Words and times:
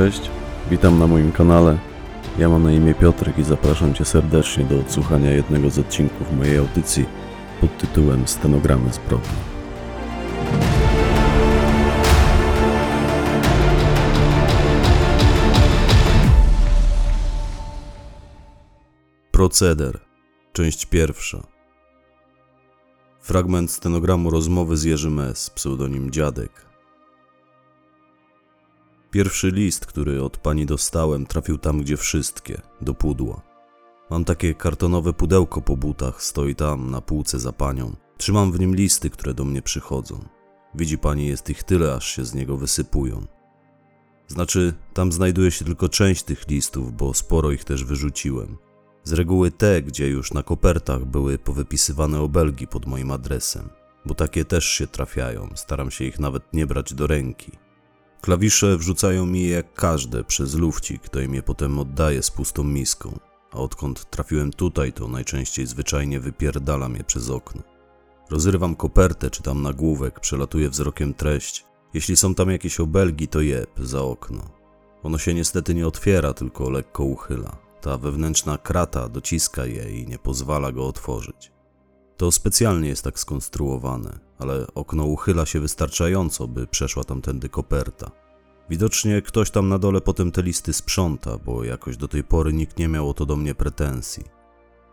Cześć, 0.00 0.30
witam 0.70 0.98
na 0.98 1.06
moim 1.06 1.32
kanale. 1.32 1.78
Ja 2.38 2.48
mam 2.48 2.62
na 2.62 2.72
imię 2.72 2.94
Piotrek 2.94 3.38
i 3.38 3.42
zapraszam 3.42 3.94
Cię 3.94 4.04
serdecznie 4.04 4.64
do 4.64 4.80
odsłuchania 4.80 5.30
jednego 5.30 5.70
z 5.70 5.78
odcinków 5.78 6.32
mojej 6.32 6.58
audycji 6.58 7.06
pod 7.60 7.78
tytułem 7.78 8.28
Stenogramy 8.28 8.92
zbrodni. 8.92 9.28
Proceder, 19.30 20.00
część 20.52 20.86
pierwsza. 20.86 21.42
Fragment 23.20 23.70
stenogramu 23.70 24.30
rozmowy 24.30 24.76
z 24.76 24.84
Jerzym 24.84 25.20
S., 25.20 25.50
pseudonim 25.50 26.10
Dziadek. 26.10 26.69
Pierwszy 29.10 29.50
list, 29.50 29.86
który 29.86 30.22
od 30.22 30.36
pani 30.36 30.66
dostałem, 30.66 31.26
trafił 31.26 31.58
tam, 31.58 31.80
gdzie 31.80 31.96
wszystkie, 31.96 32.60
do 32.80 32.94
pudła. 32.94 33.42
Mam 34.10 34.24
takie 34.24 34.54
kartonowe 34.54 35.12
pudełko 35.12 35.60
po 35.60 35.76
butach, 35.76 36.22
stoi 36.22 36.54
tam, 36.54 36.90
na 36.90 37.00
półce 37.00 37.38
za 37.38 37.52
panią. 37.52 37.96
Trzymam 38.16 38.52
w 38.52 38.60
nim 38.60 38.74
listy, 38.74 39.10
które 39.10 39.34
do 39.34 39.44
mnie 39.44 39.62
przychodzą. 39.62 40.24
Widzi 40.74 40.98
pani, 40.98 41.26
jest 41.26 41.50
ich 41.50 41.62
tyle, 41.62 41.94
aż 41.94 42.06
się 42.06 42.24
z 42.24 42.34
niego 42.34 42.56
wysypują. 42.56 43.26
Znaczy, 44.28 44.74
tam 44.94 45.12
znajduje 45.12 45.50
się 45.50 45.64
tylko 45.64 45.88
część 45.88 46.22
tych 46.22 46.48
listów, 46.48 46.96
bo 46.96 47.14
sporo 47.14 47.50
ich 47.50 47.64
też 47.64 47.84
wyrzuciłem. 47.84 48.56
Z 49.04 49.12
reguły 49.12 49.50
te, 49.50 49.82
gdzie 49.82 50.08
już 50.08 50.32
na 50.32 50.42
kopertach 50.42 51.04
były 51.04 51.38
powypisywane 51.38 52.20
obelgi 52.20 52.66
pod 52.66 52.86
moim 52.86 53.10
adresem, 53.10 53.68
bo 54.06 54.14
takie 54.14 54.44
też 54.44 54.64
się 54.64 54.86
trafiają, 54.86 55.48
staram 55.54 55.90
się 55.90 56.04
ich 56.04 56.18
nawet 56.18 56.52
nie 56.52 56.66
brać 56.66 56.94
do 56.94 57.06
ręki. 57.06 57.52
Klawisze 58.20 58.76
wrzucają 58.76 59.26
mi 59.26 59.48
jak 59.48 59.74
każde 59.74 60.24
przez 60.24 60.54
lufcik, 60.54 61.02
im 61.24 61.34
je 61.34 61.42
potem 61.42 61.78
oddaję 61.78 62.22
z 62.22 62.30
pustą 62.30 62.64
miską, 62.64 63.18
a 63.52 63.56
odkąd 63.56 64.10
trafiłem 64.10 64.52
tutaj, 64.52 64.92
to 64.92 65.08
najczęściej 65.08 65.66
zwyczajnie 65.66 66.20
wypierdalam 66.20 66.96
je 66.96 67.04
przez 67.04 67.30
okno. 67.30 67.62
Rozrywam 68.30 68.74
kopertę, 68.76 69.30
czytam 69.30 69.62
nagłówek, 69.62 70.20
przelatuję 70.20 70.70
wzrokiem 70.70 71.14
treść. 71.14 71.64
Jeśli 71.94 72.16
są 72.16 72.34
tam 72.34 72.50
jakieś 72.50 72.80
obelgi, 72.80 73.28
to 73.28 73.40
jeb 73.40 73.70
za 73.78 74.02
okno. 74.02 74.42
Ono 75.02 75.18
się 75.18 75.34
niestety 75.34 75.74
nie 75.74 75.86
otwiera, 75.86 76.32
tylko 76.34 76.70
lekko 76.70 77.04
uchyla. 77.04 77.56
Ta 77.80 77.98
wewnętrzna 77.98 78.58
krata 78.58 79.08
dociska 79.08 79.66
je 79.66 80.00
i 80.00 80.06
nie 80.06 80.18
pozwala 80.18 80.72
go 80.72 80.86
otworzyć. 80.86 81.52
To 82.20 82.32
specjalnie 82.32 82.88
jest 82.88 83.04
tak 83.04 83.18
skonstruowane, 83.18 84.18
ale 84.38 84.66
okno 84.74 85.04
uchyla 85.04 85.46
się 85.46 85.60
wystarczająco, 85.60 86.48
by 86.48 86.66
przeszła 86.66 87.04
tamtędy 87.04 87.48
koperta. 87.48 88.10
Widocznie 88.70 89.22
ktoś 89.22 89.50
tam 89.50 89.68
na 89.68 89.78
dole 89.78 90.00
potem 90.00 90.32
te 90.32 90.42
listy 90.42 90.72
sprząta, 90.72 91.38
bo 91.38 91.64
jakoś 91.64 91.96
do 91.96 92.08
tej 92.08 92.24
pory 92.24 92.52
nikt 92.52 92.78
nie 92.78 92.88
miał 92.88 93.10
o 93.10 93.14
to 93.14 93.26
do 93.26 93.36
mnie 93.36 93.54
pretensji. 93.54 94.24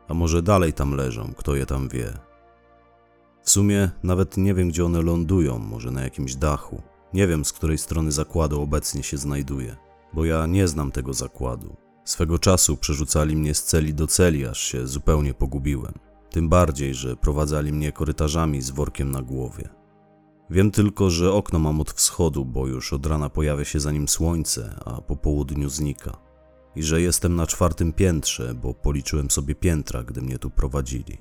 A 0.07 0.13
może 0.13 0.41
dalej 0.41 0.73
tam 0.73 0.95
leżą, 0.95 1.33
kto 1.37 1.55
je 1.55 1.65
tam 1.65 1.89
wie. 1.89 2.13
W 3.43 3.49
sumie 3.49 3.91
nawet 4.03 4.37
nie 4.37 4.53
wiem, 4.53 4.69
gdzie 4.69 4.85
one 4.85 5.01
lądują, 5.01 5.59
może 5.59 5.91
na 5.91 6.01
jakimś 6.01 6.35
dachu. 6.35 6.81
Nie 7.13 7.27
wiem, 7.27 7.45
z 7.45 7.53
której 7.53 7.77
strony 7.77 8.11
zakładu 8.11 8.61
obecnie 8.61 9.03
się 9.03 9.17
znajduje, 9.17 9.75
bo 10.13 10.25
ja 10.25 10.45
nie 10.45 10.67
znam 10.67 10.91
tego 10.91 11.13
zakładu. 11.13 11.75
Swego 12.05 12.39
czasu 12.39 12.77
przerzucali 12.77 13.35
mnie 13.35 13.53
z 13.53 13.63
celi 13.63 13.93
do 13.93 14.07
celi, 14.07 14.45
aż 14.45 14.59
się 14.59 14.87
zupełnie 14.87 15.33
pogubiłem. 15.33 16.06
Tym 16.37 16.49
bardziej, 16.49 16.93
że 16.93 17.15
prowadzali 17.15 17.73
mnie 17.73 17.91
korytarzami 17.91 18.61
z 18.61 18.69
workiem 18.69 19.11
na 19.11 19.21
głowie. 19.21 19.69
Wiem 20.49 20.71
tylko, 20.71 21.09
że 21.09 21.33
okno 21.33 21.59
mam 21.59 21.81
od 21.81 21.91
wschodu, 21.91 22.45
bo 22.45 22.67
już 22.67 22.93
od 22.93 23.05
rana 23.05 23.29
pojawia 23.29 23.65
się 23.65 23.79
za 23.79 23.91
nim 23.91 24.07
słońce, 24.07 24.79
a 24.85 25.01
po 25.01 25.15
południu 25.15 25.69
znika. 25.69 26.17
I 26.75 26.83
że 26.83 27.01
jestem 27.01 27.35
na 27.35 27.47
czwartym 27.47 27.93
piętrze, 27.93 28.53
bo 28.53 28.73
policzyłem 28.73 29.31
sobie 29.31 29.55
piętra, 29.55 30.03
gdy 30.03 30.21
mnie 30.21 30.39
tu 30.39 30.49
prowadzili. 30.49 31.17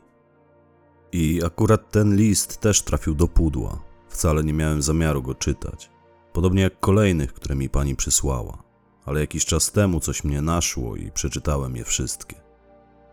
I 1.12 1.41
akurat 1.44 1.91
ten 1.91 2.16
list 2.16 2.60
też 2.60 2.83
trafił 2.83 3.15
do 3.15 3.28
pudła. 3.28 3.83
Wcale 4.09 4.44
nie 4.44 4.53
miałem 4.53 4.83
zamiaru 4.83 5.22
go 5.22 5.34
czytać. 5.34 5.91
Podobnie 6.33 6.62
jak 6.62 6.81
kolejnych, 6.81 7.33
które 7.33 7.54
mi 7.54 7.69
pani 7.69 7.97
przysłała. 7.97 8.62
Ale 9.04 9.21
jakiś 9.21 9.44
czas 9.44 9.72
temu 9.72 10.00
coś 10.00 10.25
mnie 10.25 10.43
naszło 10.43 10.97
i 10.97 11.10
przeczytałem 11.10 11.77
je 11.77 11.84
wszystkie. 11.84 12.46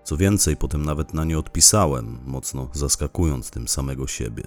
Co 0.04 0.18
więcej, 0.18 0.58
potem 0.58 0.86
nawet 0.86 1.14
na 1.14 1.24
nie 1.24 1.40
odpisałem, 1.40 2.20
mocno 2.26 2.70
zaskakując 2.74 3.52
tym 3.52 3.68
samego 3.68 4.08
siebie. 4.08 4.44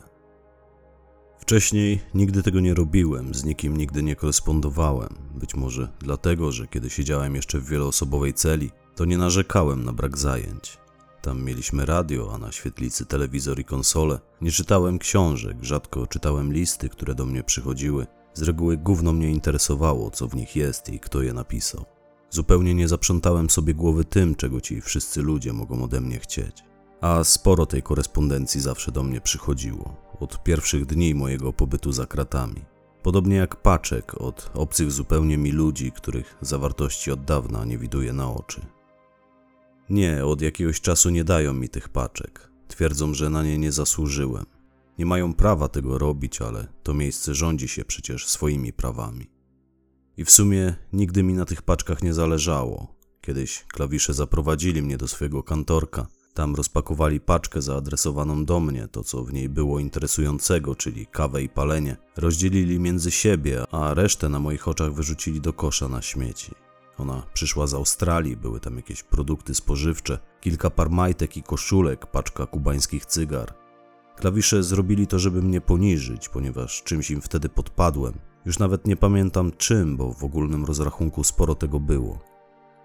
Wcześniej 1.39 2.00
nigdy 2.15 2.43
tego 2.43 2.61
nie 2.61 2.75
robiłem, 2.75 3.34
z 3.34 3.44
nikim 3.44 3.77
nigdy 3.77 4.03
nie 4.03 4.17
korespondowałem. 4.17 5.09
Być 5.34 5.55
może 5.55 5.89
dlatego, 5.99 6.53
że 6.53 6.67
kiedy 6.67 6.91
siedziałem 6.91 7.34
jeszcze 7.34 7.59
w 7.59 7.69
wieloosobowej 7.69 8.34
celi, 8.34 8.71
to 8.94 9.05
nie 9.05 9.19
narzekałem 9.19 9.84
na 9.84 9.93
brak 9.93 10.19
zajęć. 10.19 10.78
Tam 11.22 11.43
mieliśmy 11.43 11.87
radio, 11.87 12.34
a 12.34 12.38
na 12.38 12.53
świetlicy 12.53 13.06
telewizor 13.06 13.61
i 13.61 13.65
konsole. 13.65 14.19
Nie 14.41 14.50
czytałem 14.50 14.99
książek, 14.99 15.56
rzadko 15.62 16.06
czytałem 16.06 16.53
listy, 16.53 16.88
które 16.88 17.15
do 17.15 17.27
mnie 17.27 17.43
przychodziły. 17.43 18.06
Z 18.34 18.43
reguły 18.43 18.77
gówno 18.77 19.12
mnie 19.12 19.31
interesowało, 19.31 20.11
co 20.11 20.28
w 20.28 20.37
nich 20.37 20.56
jest 20.56 20.88
i 20.88 21.00
kto 21.00 21.23
je 21.23 21.33
napisał. 21.33 21.96
Zupełnie 22.31 22.75
nie 22.75 22.88
zaprzątałem 22.88 23.50
sobie 23.50 23.75
głowy 23.75 24.04
tym, 24.04 24.34
czego 24.34 24.60
ci 24.60 24.81
wszyscy 24.81 25.22
ludzie 25.22 25.53
mogą 25.53 25.84
ode 25.84 26.00
mnie 26.00 26.19
chcieć. 26.19 26.64
A 27.00 27.25
sporo 27.25 27.66
tej 27.66 27.82
korespondencji 27.82 28.60
zawsze 28.60 28.92
do 28.92 29.03
mnie 29.03 29.20
przychodziło, 29.20 29.97
od 30.20 30.42
pierwszych 30.42 30.87
dni 30.87 31.14
mojego 31.14 31.53
pobytu 31.53 31.92
za 31.92 32.06
kratami. 32.06 32.64
Podobnie 33.03 33.37
jak 33.37 33.56
paczek 33.56 34.20
od 34.20 34.50
obcych 34.54 34.92
zupełnie 34.92 35.38
mi 35.38 35.53
ludzi, 35.53 35.92
których 35.92 36.37
zawartości 36.41 37.10
od 37.10 37.25
dawna 37.25 37.64
nie 37.64 37.78
widuję 37.78 38.12
na 38.12 38.32
oczy. 38.32 38.66
Nie, 39.91 40.25
od 40.25 40.43
jakiegoś 40.43 40.81
czasu 40.81 41.10
nie 41.10 41.25
dają 41.25 41.53
mi 41.53 41.69
tych 41.69 41.88
paczek. 41.88 42.50
Twierdzą, 42.69 43.14
że 43.14 43.31
na 43.31 43.43
nie 43.43 43.58
nie 43.58 43.72
zasłużyłem. 43.72 44.47
Nie 44.98 45.06
mają 45.06 45.34
prawa 45.34 45.69
tego 45.69 45.98
robić, 45.98 46.41
ale 46.43 46.66
to 46.82 46.94
miejsce 46.94 47.34
rządzi 47.34 47.69
się 47.69 47.84
przecież 47.84 48.26
swoimi 48.26 48.72
prawami. 48.72 49.36
I 50.16 50.25
w 50.25 50.31
sumie 50.31 50.75
nigdy 50.93 51.22
mi 51.22 51.34
na 51.34 51.44
tych 51.44 51.62
paczkach 51.62 52.03
nie 52.03 52.15
zależało. 52.15 52.97
Kiedyś 53.21 53.65
klawisze 53.65 54.15
zaprowadzili 54.15 54.82
mnie 54.82 54.97
do 54.97 55.09
swojego 55.09 55.43
kantorka. 55.43 56.06
Tam 56.34 56.54
rozpakowali 56.54 57.21
paczkę 57.21 57.62
zaadresowaną 57.62 58.44
do 58.44 58.60
mnie, 58.60 58.88
to 58.88 59.05
co 59.05 59.25
w 59.25 59.32
niej 59.32 59.49
było 59.49 59.81
interesującego, 59.81 60.75
czyli 60.75 61.06
kawę 61.06 61.43
i 61.43 61.49
palenie. 61.49 61.97
Rozdzielili 62.16 62.81
między 62.81 63.10
siebie, 63.10 63.65
a 63.71 63.94
resztę 63.94 64.28
na 64.28 64.41
moich 64.41 64.69
oczach 64.69 64.94
wyrzucili 64.94 65.41
do 65.41 65.53
kosza 65.53 65.88
na 65.88 66.03
śmieci. 66.03 66.53
Ona 66.99 67.22
przyszła 67.34 67.66
z 67.66 67.75
Australii, 67.75 68.37
były 68.37 68.60
tam 68.60 68.76
jakieś 68.76 69.03
produkty 69.03 69.55
spożywcze, 69.55 70.19
kilka 70.41 70.71
par 70.71 70.91
majtek 70.91 71.37
i 71.37 71.43
koszulek, 71.43 72.06
paczka 72.06 72.47
kubańskich 72.47 73.06
cygar. 73.06 73.55
Klawisze 74.16 74.62
zrobili 74.62 75.06
to, 75.06 75.19
żeby 75.19 75.43
mnie 75.43 75.60
poniżyć, 75.60 76.28
ponieważ 76.28 76.82
czymś 76.82 77.10
im 77.10 77.21
wtedy 77.21 77.49
podpadłem. 77.49 78.19
Już 78.47 78.59
nawet 78.59 78.87
nie 78.87 78.97
pamiętam 78.97 79.53
czym, 79.59 79.97
bo 79.97 80.12
w 80.12 80.25
ogólnym 80.25 80.65
rozrachunku 80.65 81.25
sporo 81.25 81.55
tego 81.55 81.81
było. 81.81 82.19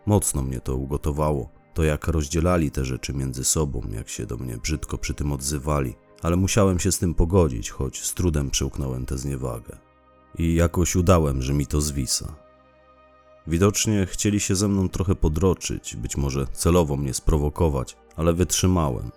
Mocno 0.05 0.41
mnie 0.41 0.59
to 0.59 0.75
ugotowało. 0.75 1.49
To 1.73 1.83
jak 1.83 2.07
rozdzielali 2.07 2.71
te 2.71 2.85
rzeczy 2.85 3.13
między 3.13 3.43
sobą, 3.43 3.81
jak 3.91 4.09
się 4.09 4.25
do 4.25 4.37
mnie 4.37 4.57
brzydko 4.57 4.97
przy 4.97 5.13
tym 5.13 5.31
odzywali, 5.31 5.95
ale 6.21 6.35
musiałem 6.35 6.79
się 6.79 6.91
z 6.91 6.99
tym 6.99 7.13
pogodzić, 7.13 7.69
choć 7.69 8.03
z 8.03 8.13
trudem 8.13 8.49
przełknąłem 8.49 9.05
tę 9.05 9.17
zniewagę. 9.17 9.77
I 10.37 10.55
jakoś 10.55 10.95
udałem, 10.95 11.41
że 11.41 11.53
mi 11.53 11.67
to 11.67 11.81
zwisa. 11.81 12.35
Widocznie 13.47 14.05
chcieli 14.05 14.39
się 14.39 14.55
ze 14.55 14.67
mną 14.67 14.89
trochę 14.89 15.15
podroczyć, 15.15 15.95
być 15.95 16.17
może 16.17 16.47
celowo 16.47 16.97
mnie 16.97 17.13
sprowokować, 17.13 17.97
ale 18.15 18.33
wytrzymałem. 18.33 19.11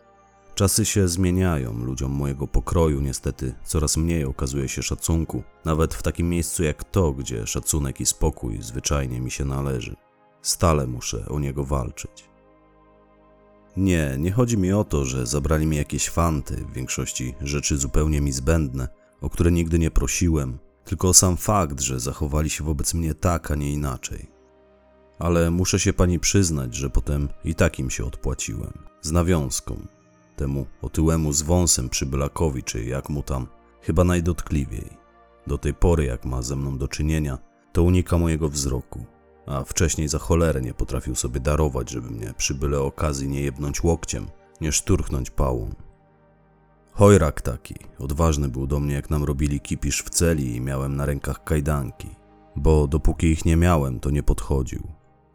Czasy 0.54 0.84
się 0.84 1.08
zmieniają, 1.08 1.84
ludziom 1.84 2.12
mojego 2.12 2.46
pokroju 2.46 3.00
niestety 3.00 3.54
coraz 3.64 3.96
mniej 3.96 4.24
okazuje 4.24 4.68
się 4.68 4.82
szacunku, 4.82 5.42
nawet 5.64 5.94
w 5.94 6.02
takim 6.02 6.28
miejscu 6.28 6.62
jak 6.62 6.84
to, 6.84 7.12
gdzie 7.12 7.46
szacunek 7.46 8.00
i 8.00 8.06
spokój 8.06 8.62
zwyczajnie 8.62 9.20
mi 9.20 9.30
się 9.30 9.44
należy. 9.44 9.96
Stale 10.42 10.86
muszę 10.86 11.28
o 11.28 11.40
niego 11.40 11.64
walczyć. 11.64 12.28
Nie, 13.76 14.16
nie 14.18 14.32
chodzi 14.32 14.58
mi 14.58 14.72
o 14.72 14.84
to, 14.84 15.04
że 15.04 15.26
zabrali 15.26 15.66
mi 15.66 15.76
jakieś 15.76 16.08
fanty, 16.08 16.56
w 16.56 16.72
większości 16.72 17.34
rzeczy 17.40 17.76
zupełnie 17.76 18.20
mi 18.20 18.32
zbędne, 18.32 18.88
o 19.20 19.30
które 19.30 19.52
nigdy 19.52 19.78
nie 19.78 19.90
prosiłem, 19.90 20.58
tylko 20.84 21.08
o 21.08 21.14
sam 21.14 21.36
fakt, 21.36 21.80
że 21.80 22.00
zachowali 22.00 22.50
się 22.50 22.64
wobec 22.64 22.94
mnie 22.94 23.14
tak, 23.14 23.50
a 23.50 23.54
nie 23.54 23.72
inaczej. 23.72 24.30
Ale 25.18 25.50
muszę 25.50 25.80
się 25.80 25.92
pani 25.92 26.20
przyznać, 26.20 26.74
że 26.74 26.90
potem 26.90 27.28
i 27.44 27.54
takim 27.54 27.90
się 27.90 28.04
odpłaciłem. 28.04 28.72
Z 29.00 29.12
nawiązką. 29.12 29.93
Temu 30.36 30.66
otyłemu 30.82 31.32
z 31.32 31.42
wąsem 31.42 31.88
przybylakowi, 31.88 32.62
czy 32.62 32.84
jak 32.84 33.08
mu 33.08 33.22
tam, 33.22 33.46
chyba 33.80 34.04
najdotkliwiej. 34.04 34.90
Do 35.46 35.58
tej 35.58 35.74
pory, 35.74 36.04
jak 36.04 36.24
ma 36.24 36.42
ze 36.42 36.56
mną 36.56 36.78
do 36.78 36.88
czynienia, 36.88 37.38
to 37.72 37.82
unika 37.82 38.18
mojego 38.18 38.48
wzroku. 38.48 39.04
A 39.46 39.64
wcześniej 39.64 40.08
za 40.08 40.18
cholerę 40.18 40.60
nie 40.60 40.74
potrafił 40.74 41.14
sobie 41.14 41.40
darować, 41.40 41.90
żeby 41.90 42.10
mnie 42.10 42.34
przy 42.36 42.54
byle 42.54 42.80
okazji 42.80 43.28
nie 43.28 43.40
jebnąć 43.40 43.82
łokciem, 43.82 44.26
nie 44.60 44.72
szturchnąć 44.72 45.30
pałą. 45.30 45.74
Chojrak 46.92 47.42
taki, 47.42 47.74
odważny 47.98 48.48
był 48.48 48.66
do 48.66 48.80
mnie, 48.80 48.94
jak 48.94 49.10
nam 49.10 49.24
robili 49.24 49.60
kipisz 49.60 50.02
w 50.02 50.10
celi 50.10 50.56
i 50.56 50.60
miałem 50.60 50.96
na 50.96 51.06
rękach 51.06 51.44
kajdanki. 51.44 52.08
bo 52.56 52.88
dopóki 52.88 53.26
ich 53.26 53.44
nie 53.44 53.56
miałem, 53.56 54.00
to 54.00 54.10
nie 54.10 54.22
podchodził. 54.22 54.82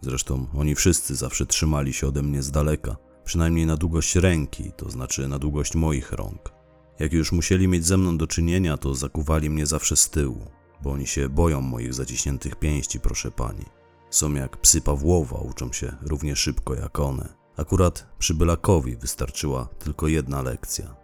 Zresztą 0.02 0.48
oni 0.58 0.76
wszyscy 0.76 1.16
zawsze 1.16 1.46
trzymali 1.46 1.94
się 1.94 2.08
ode 2.08 2.22
mnie 2.22 2.44
z 2.44 2.52
daleka, 2.52 2.96
przynajmniej 3.30 3.66
na 3.66 3.78
długość 3.78 4.16
ręki, 4.16 4.72
to 4.78 4.90
znaczy 4.90 5.28
na 5.28 5.40
długość 5.40 5.76
moich 5.76 6.12
rąk. 6.12 6.54
Jak 7.00 7.14
już 7.14 7.32
musieli 7.32 7.68
mieć 7.68 7.86
ze 7.86 7.98
mną 7.98 8.18
do 8.18 8.28
czynienia, 8.28 8.78
to 8.78 8.96
zakuwali 8.96 9.50
mnie 9.50 9.66
zawsze 9.66 9.96
z 9.96 10.10
tyłu, 10.10 10.46
bo 10.84 10.92
oni 10.92 11.08
się 11.08 11.30
boją 11.30 11.62
moich 11.62 11.94
zaciśniętych 11.94 12.56
pięści, 12.56 13.00
proszę 13.00 13.32
pani. 13.32 13.66
Są 14.10 14.34
jak 14.34 14.58
psy 14.58 14.82
Pawłowa, 14.82 15.38
uczą 15.38 15.72
się 15.72 15.96
równie 16.02 16.36
szybko 16.36 16.76
jak 16.76 17.00
one. 17.00 17.30
Akurat 17.58 18.08
przy 18.20 18.34
Bylakowi 18.34 18.96
wystarczyła 18.98 19.70
tylko 19.80 20.08
jedna 20.08 20.42
lekcja. 20.42 20.96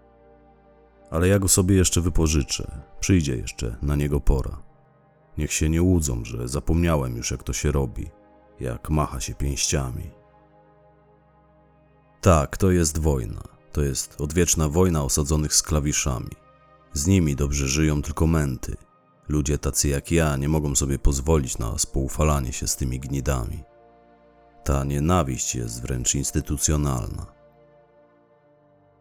Ale 1.12 1.28
ja 1.28 1.40
go 1.40 1.48
sobie 1.48 1.76
jeszcze 1.76 2.02
wypożyczę. 2.02 2.82
Przyjdzie 3.00 3.36
jeszcze 3.36 3.78
na 3.82 3.96
niego 3.96 4.20
pora. 4.20 4.64
Niech 5.38 5.54
się 5.54 5.70
nie 5.70 5.82
łudzą, 5.82 6.26
że 6.26 6.48
zapomniałem 6.48 7.18
już 7.18 7.32
jak 7.32 7.44
to 7.44 7.54
się 7.54 7.72
robi, 7.72 8.10
jak 8.60 8.90
macha 8.90 9.20
się 9.22 9.34
pięściami. 9.36 10.25
Tak, 12.26 12.58
to 12.58 12.72
jest 12.72 12.98
wojna. 12.98 13.44
To 13.72 13.82
jest 13.82 14.22
odwieczna 14.22 14.70
wojna 14.70 15.04
osadzonych 15.04 15.54
z 15.54 15.62
klawiszami. 15.62 16.32
Z 16.94 17.08
nimi 17.08 17.36
dobrze 17.36 17.68
żyją 17.68 18.02
tylko 18.02 18.28
męty. 18.28 18.76
Ludzie 19.28 19.58
tacy 19.58 19.88
jak 19.88 20.12
ja 20.12 20.38
nie 20.38 20.50
mogą 20.50 20.76
sobie 20.76 21.00
pozwolić 21.00 21.58
na 21.58 21.78
spoufalanie 21.78 22.54
się 22.54 22.68
z 22.68 22.76
tymi 22.76 23.00
gnidami. 23.00 23.64
Ta 24.64 24.84
nienawiść 24.84 25.56
jest 25.56 25.82
wręcz 25.82 26.16
instytucjonalna. 26.16 27.26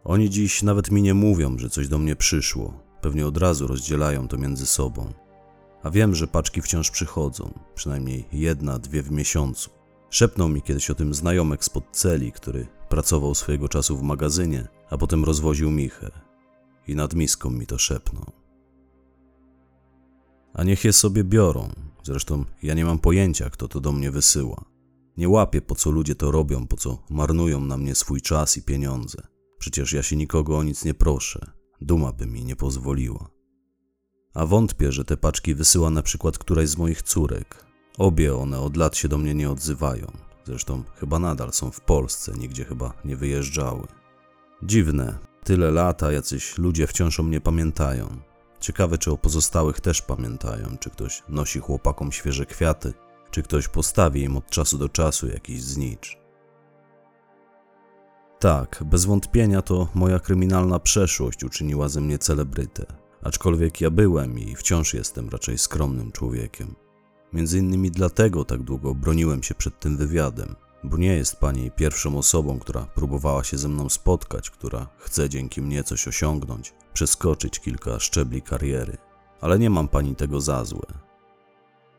Oni 0.04 0.30
dziś 0.30 0.62
nawet 0.62 0.90
mi 0.90 1.02
nie 1.02 1.14
mówią, 1.14 1.58
że 1.58 1.70
coś 1.70 1.88
do 1.88 1.98
mnie 1.98 2.16
przyszło. 2.16 2.80
Pewnie 3.00 3.26
od 3.26 3.36
razu 3.36 3.66
rozdzielają 3.66 4.28
to 4.28 4.38
między 4.38 4.66
sobą. 4.66 5.12
A 5.82 5.90
wiem, 5.90 6.14
że 6.14 6.26
paczki 6.26 6.62
wciąż 6.62 6.90
przychodzą, 6.90 7.58
przynajmniej 7.74 8.24
jedna, 8.32 8.78
dwie 8.78 9.02
w 9.02 9.10
miesiącu. 9.10 9.70
Szepnął 10.10 10.48
mi 10.48 10.62
kiedyś 10.62 10.90
o 10.90 10.94
tym 10.94 11.14
znajomek 11.14 11.64
spod 11.64 11.84
celi, 11.92 12.32
który 12.32 12.66
pracował 12.94 13.34
swojego 13.34 13.68
czasu 13.68 13.96
w 13.96 14.02
magazynie, 14.02 14.68
a 14.90 14.98
potem 14.98 15.24
rozwoził 15.24 15.70
michę. 15.70 16.10
I 16.86 16.94
nad 16.94 17.14
miską 17.14 17.50
mi 17.50 17.66
to 17.66 17.78
szepnął. 17.78 18.32
A 20.52 20.64
niech 20.64 20.84
je 20.84 20.92
sobie 20.92 21.24
biorą. 21.24 21.68
Zresztą 22.02 22.44
ja 22.62 22.74
nie 22.74 22.84
mam 22.84 22.98
pojęcia, 22.98 23.50
kto 23.50 23.68
to 23.68 23.80
do 23.80 23.92
mnie 23.92 24.10
wysyła. 24.10 24.64
Nie 25.16 25.28
łapię, 25.28 25.62
po 25.62 25.74
co 25.74 25.90
ludzie 25.90 26.14
to 26.14 26.30
robią, 26.30 26.66
po 26.66 26.76
co 26.76 26.98
marnują 27.10 27.60
na 27.60 27.76
mnie 27.76 27.94
swój 27.94 28.20
czas 28.20 28.56
i 28.56 28.62
pieniądze. 28.62 29.22
Przecież 29.58 29.92
ja 29.92 30.02
się 30.02 30.16
nikogo 30.16 30.58
o 30.58 30.62
nic 30.62 30.84
nie 30.84 30.94
proszę. 30.94 31.52
Duma 31.80 32.12
by 32.12 32.26
mi 32.26 32.44
nie 32.44 32.56
pozwoliła. 32.56 33.30
A 34.34 34.46
wątpię, 34.46 34.92
że 34.92 35.04
te 35.04 35.16
paczki 35.16 35.54
wysyła 35.54 35.90
na 35.90 36.02
przykład 36.02 36.38
któraś 36.38 36.68
z 36.68 36.76
moich 36.76 37.02
córek. 37.02 37.64
Obie 37.98 38.36
one 38.36 38.60
od 38.60 38.76
lat 38.76 38.96
się 38.96 39.08
do 39.08 39.18
mnie 39.18 39.34
nie 39.34 39.50
odzywają. 39.50 40.23
Zresztą 40.44 40.82
chyba 40.94 41.18
nadal 41.18 41.52
są 41.52 41.70
w 41.70 41.80
Polsce, 41.80 42.32
nigdzie 42.32 42.64
chyba 42.64 42.92
nie 43.04 43.16
wyjeżdżały. 43.16 43.86
Dziwne, 44.62 45.18
tyle 45.44 45.70
lat, 45.70 46.02
a 46.02 46.12
jacyś 46.12 46.58
ludzie 46.58 46.86
wciąż 46.86 47.20
o 47.20 47.22
mnie 47.22 47.40
pamiętają. 47.40 48.08
Ciekawe, 48.60 48.98
czy 48.98 49.10
o 49.10 49.16
pozostałych 49.16 49.80
też 49.80 50.02
pamiętają, 50.02 50.76
czy 50.80 50.90
ktoś 50.90 51.22
nosi 51.28 51.60
chłopakom 51.60 52.12
świeże 52.12 52.46
kwiaty, 52.46 52.94
czy 53.30 53.42
ktoś 53.42 53.68
postawi 53.68 54.22
im 54.22 54.36
od 54.36 54.50
czasu 54.50 54.78
do 54.78 54.88
czasu 54.88 55.28
jakiś 55.28 55.62
znicz. 55.62 56.18
Tak, 58.38 58.82
bez 58.86 59.04
wątpienia 59.04 59.62
to 59.62 59.88
moja 59.94 60.18
kryminalna 60.18 60.78
przeszłość 60.78 61.44
uczyniła 61.44 61.88
ze 61.88 62.00
mnie 62.00 62.18
celebrytę, 62.18 62.86
aczkolwiek 63.22 63.80
ja 63.80 63.90
byłem 63.90 64.38
i 64.38 64.56
wciąż 64.56 64.94
jestem 64.94 65.28
raczej 65.28 65.58
skromnym 65.58 66.12
człowiekiem. 66.12 66.83
Między 67.34 67.58
innymi 67.58 67.90
dlatego 67.90 68.44
tak 68.44 68.62
długo 68.62 68.94
broniłem 68.94 69.42
się 69.42 69.54
przed 69.54 69.80
tym 69.80 69.96
wywiadem, 69.96 70.56
bo 70.84 70.96
nie 70.96 71.16
jest 71.16 71.36
pani 71.36 71.70
pierwszą 71.70 72.18
osobą, 72.18 72.58
która 72.58 72.86
próbowała 72.86 73.44
się 73.44 73.58
ze 73.58 73.68
mną 73.68 73.88
spotkać, 73.88 74.50
która 74.50 74.86
chce 74.98 75.28
dzięki 75.28 75.62
mnie 75.62 75.84
coś 75.84 76.08
osiągnąć, 76.08 76.74
przeskoczyć 76.92 77.60
kilka 77.60 77.98
szczebli 77.98 78.42
kariery. 78.42 78.96
Ale 79.40 79.58
nie 79.58 79.70
mam 79.70 79.88
pani 79.88 80.16
tego 80.16 80.40
za 80.40 80.64
złe. 80.64 80.86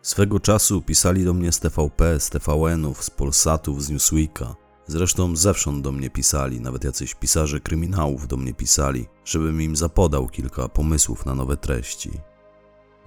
Swego 0.02 0.40
czasu 0.40 0.82
pisali 0.82 1.26
do 1.26 1.34
mnie 1.34 1.52
z 1.52 1.60
TVP, 1.60 2.20
z 2.20 2.30
TVN-ów, 2.30 3.04
z 3.04 3.10
Polsatów, 3.10 3.84
z 3.84 3.90
Newsweeka. 3.90 4.56
Zresztą 4.88 5.36
zewsząd 5.36 5.84
do 5.84 5.92
mnie 5.92 6.10
pisali, 6.10 6.62
nawet 6.62 6.84
jacyś 6.84 7.16
pisarze 7.16 7.60
kryminałów 7.60 8.28
do 8.28 8.38
mnie 8.38 8.54
pisali, 8.54 9.06
żebym 9.26 9.62
im 9.62 9.76
zapodał 9.76 10.28
kilka 10.28 10.70
pomysłów 10.70 11.26
na 11.26 11.36
nowe 11.36 11.58
treści. 11.58 12.12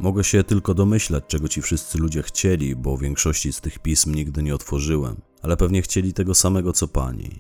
Mogę 0.01 0.25
się 0.25 0.45
tylko 0.45 0.75
domyślać, 0.75 1.25
czego 1.29 1.49
ci 1.49 1.63
wszyscy 1.63 1.99
ludzie 1.99 2.23
chcieli, 2.23 2.77
bo 2.77 2.99
większości 2.99 3.53
z 3.53 3.61
tych 3.61 3.79
pism 3.79 4.15
nigdy 4.15 4.43
nie 4.43 4.55
otworzyłem, 4.55 5.17
ale 5.43 5.57
pewnie 5.57 5.83
chcieli 5.83 6.13
tego 6.13 6.35
samego 6.35 6.73
co 6.73 6.89
pani. 6.89 7.31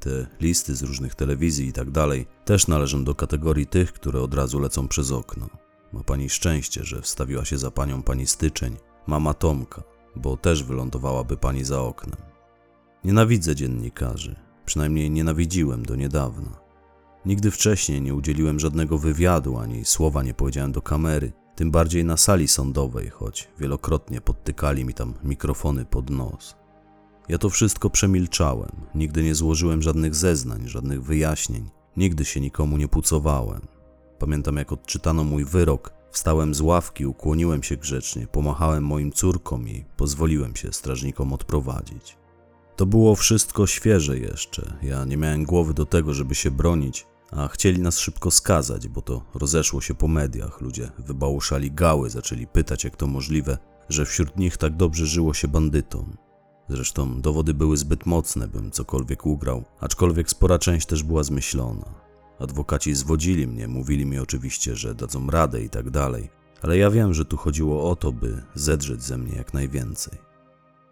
Te 0.00 0.26
listy 0.40 0.76
z 0.76 0.82
różnych 0.82 1.14
telewizji 1.14 1.68
i 1.68 1.72
tak 1.72 1.90
dalej 1.90 2.26
też 2.44 2.68
należą 2.68 3.04
do 3.04 3.14
kategorii 3.14 3.66
tych, 3.66 3.92
które 3.92 4.20
od 4.20 4.34
razu 4.34 4.60
lecą 4.60 4.88
przez 4.88 5.10
okno. 5.10 5.48
Ma 5.92 6.04
pani 6.04 6.30
szczęście, 6.30 6.84
że 6.84 7.02
wstawiła 7.02 7.44
się 7.44 7.58
za 7.58 7.70
panią 7.70 8.02
pani 8.02 8.26
styczeń, 8.26 8.76
mama 9.06 9.34
Tomka, 9.34 9.82
bo 10.16 10.36
też 10.36 10.64
wylądowałaby 10.64 11.36
pani 11.36 11.64
za 11.64 11.80
oknem. 11.80 12.16
Nienawidzę 13.04 13.56
dziennikarzy, 13.56 14.36
przynajmniej 14.66 15.10
nienawidziłem 15.10 15.82
do 15.82 15.96
niedawna. 15.96 16.60
Nigdy 17.26 17.50
wcześniej 17.50 18.02
nie 18.02 18.14
udzieliłem 18.14 18.60
żadnego 18.60 18.98
wywiadu 18.98 19.58
ani 19.58 19.84
słowa 19.84 20.22
nie 20.22 20.34
powiedziałem 20.34 20.72
do 20.72 20.82
kamery, 20.82 21.32
tym 21.60 21.70
bardziej 21.70 22.04
na 22.04 22.16
sali 22.16 22.48
sądowej, 22.48 23.10
choć 23.10 23.48
wielokrotnie 23.58 24.20
podtykali 24.20 24.84
mi 24.84 24.94
tam 24.94 25.14
mikrofony 25.24 25.84
pod 25.84 26.10
nos. 26.10 26.56
Ja 27.28 27.38
to 27.38 27.50
wszystko 27.50 27.90
przemilczałem, 27.90 28.70
nigdy 28.94 29.22
nie 29.22 29.34
złożyłem 29.34 29.82
żadnych 29.82 30.14
zeznań, 30.14 30.68
żadnych 30.68 31.02
wyjaśnień, 31.02 31.70
nigdy 31.96 32.24
się 32.24 32.40
nikomu 32.40 32.76
nie 32.76 32.88
pucowałem. 32.88 33.60
Pamiętam, 34.18 34.56
jak 34.56 34.72
odczytano 34.72 35.24
mój 35.24 35.44
wyrok, 35.44 35.92
wstałem 36.10 36.54
z 36.54 36.60
ławki, 36.60 37.06
ukłoniłem 37.06 37.62
się 37.62 37.76
grzecznie, 37.76 38.26
pomachałem 38.26 38.84
moim 38.84 39.12
córkom 39.12 39.68
i 39.68 39.84
pozwoliłem 39.96 40.56
się 40.56 40.72
strażnikom 40.72 41.32
odprowadzić. 41.32 42.16
To 42.76 42.86
było 42.86 43.16
wszystko 43.16 43.66
świeże 43.66 44.18
jeszcze. 44.18 44.78
Ja 44.82 45.04
nie 45.04 45.16
miałem 45.16 45.44
głowy 45.44 45.74
do 45.74 45.86
tego, 45.86 46.14
żeby 46.14 46.34
się 46.34 46.50
bronić, 46.50 47.06
a 47.30 47.48
chcieli 47.48 47.82
nas 47.82 47.98
szybko 47.98 48.30
skazać, 48.30 48.88
bo 48.88 49.02
to 49.02 49.22
rozeszło 49.34 49.80
się 49.80 49.94
po 49.94 50.08
mediach. 50.08 50.60
Ludzie 50.60 50.90
wybałuszali 50.98 51.70
gały, 51.70 52.10
zaczęli 52.10 52.46
pytać, 52.46 52.84
jak 52.84 52.96
to 52.96 53.06
możliwe, 53.06 53.58
że 53.88 54.06
wśród 54.06 54.36
nich 54.36 54.56
tak 54.56 54.76
dobrze 54.76 55.06
żyło 55.06 55.34
się 55.34 55.48
bandytom. 55.48 56.16
Zresztą 56.68 57.20
dowody 57.20 57.54
były 57.54 57.76
zbyt 57.76 58.06
mocne, 58.06 58.48
bym 58.48 58.70
cokolwiek 58.70 59.26
ugrał, 59.26 59.64
aczkolwiek 59.80 60.30
spora 60.30 60.58
część 60.58 60.86
też 60.86 61.02
była 61.02 61.22
zmyślona. 61.22 61.94
Adwokaci 62.38 62.94
zwodzili 62.94 63.46
mnie, 63.46 63.68
mówili 63.68 64.06
mi 64.06 64.18
oczywiście, 64.18 64.76
że 64.76 64.94
dadzą 64.94 65.26
radę 65.26 65.62
i 65.62 65.70
tak 65.70 65.90
dalej, 65.90 66.30
ale 66.62 66.78
ja 66.78 66.90
wiem, 66.90 67.14
że 67.14 67.24
tu 67.24 67.36
chodziło 67.36 67.90
o 67.90 67.96
to, 67.96 68.12
by 68.12 68.42
zedrzeć 68.54 69.02
ze 69.02 69.18
mnie 69.18 69.36
jak 69.36 69.54
najwięcej. 69.54 70.18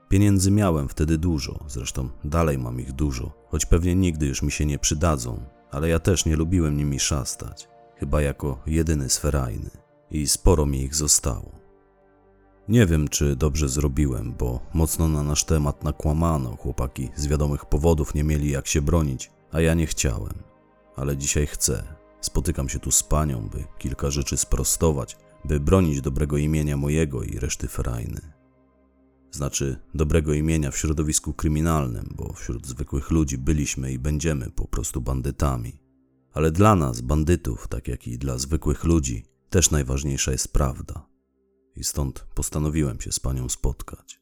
Pieniędzy 0.09 0.50
miałem 0.50 0.88
wtedy 0.88 1.18
dużo, 1.18 1.64
zresztą 1.68 2.09
dalej 2.25 2.59
mam 2.59 2.80
ich 2.80 2.92
dużo, 2.92 3.33
choć 3.49 3.66
pewnie 3.66 3.95
nigdy 3.95 4.26
już 4.26 4.42
mi 4.42 4.52
się 4.52 4.66
nie 4.66 4.78
przydadzą, 4.78 5.40
ale 5.70 5.88
ja 5.88 5.98
też 5.98 6.26
nie 6.26 6.37
lubiłem 6.37 6.76
nimi 6.76 7.00
szastać, 7.00 7.68
chyba 7.96 8.22
jako 8.22 8.58
jedyny 8.66 9.10
sferajny 9.10 9.70
i 10.10 10.28
sporo 10.28 10.66
mi 10.66 10.82
ich 10.82 10.94
zostało. 10.94 11.58
Nie 12.68 12.87
wiem, 12.87 13.08
czy 13.08 13.37
dobrze 13.37 13.68
zrobiłem, 13.68 14.34
bo 14.38 14.60
mocno 14.75 15.08
na 15.08 15.22
nasz 15.22 15.44
temat 15.44 15.84
nakłamano, 15.84 16.56
chłopaki 16.56 17.08
z 17.16 17.26
wiadomych 17.26 17.66
powodów 17.66 18.14
nie 18.14 18.25
mieli 18.25 18.50
jak 18.50 18.66
się 18.66 18.82
bronić, 18.82 19.30
a 19.52 19.60
ja 19.60 19.75
nie 19.75 19.87
chciałem. 19.87 20.34
Ale 20.96 21.16
dzisiaj 21.16 21.46
chcę. 21.46 21.82
Spotykam 22.20 22.68
się 22.68 22.78
tu 22.78 22.90
z 22.90 23.02
panią, 23.02 23.48
by 23.48 23.64
kilka 23.78 24.10
rzeczy 24.10 24.37
sprostować, 24.37 25.16
by 25.44 25.60
bronić 25.60 26.00
dobrego 26.00 26.37
imienia 26.37 26.76
mojego 26.76 27.22
i 27.22 27.38
reszty 27.38 27.68
ferajny. 27.68 28.38
Znaczy 29.30 29.76
dobrego 29.94 30.32
imienia 30.32 30.70
w 30.70 30.76
środowisku 30.76 31.35
kryminalnym, 31.35 32.14
bo 32.16 32.32
wśród 32.32 32.66
zwykłych 32.66 33.11
ludzi 33.11 33.38
byliśmy 33.38 33.92
i 33.92 33.99
będziemy 33.99 34.50
po 34.50 34.68
prostu 34.68 35.00
bandytami. 35.00 35.80
Ale 36.32 36.50
dla 36.50 36.76
nas, 36.76 37.00
bandytów, 37.00 37.68
tak 37.68 37.88
jak 37.88 38.06
i 38.06 38.18
dla 38.18 38.38
zwykłych 38.38 38.85
ludzi, 38.85 39.25
też 39.50 39.70
najważniejsza 39.70 40.32
jest 40.32 40.52
prawda. 40.52 41.06
I 41.76 41.85
stąd 41.85 42.26
postanowiłem 42.35 43.00
się 43.00 43.12
z 43.12 43.20
panią 43.20 43.49
spotkać. 43.49 44.20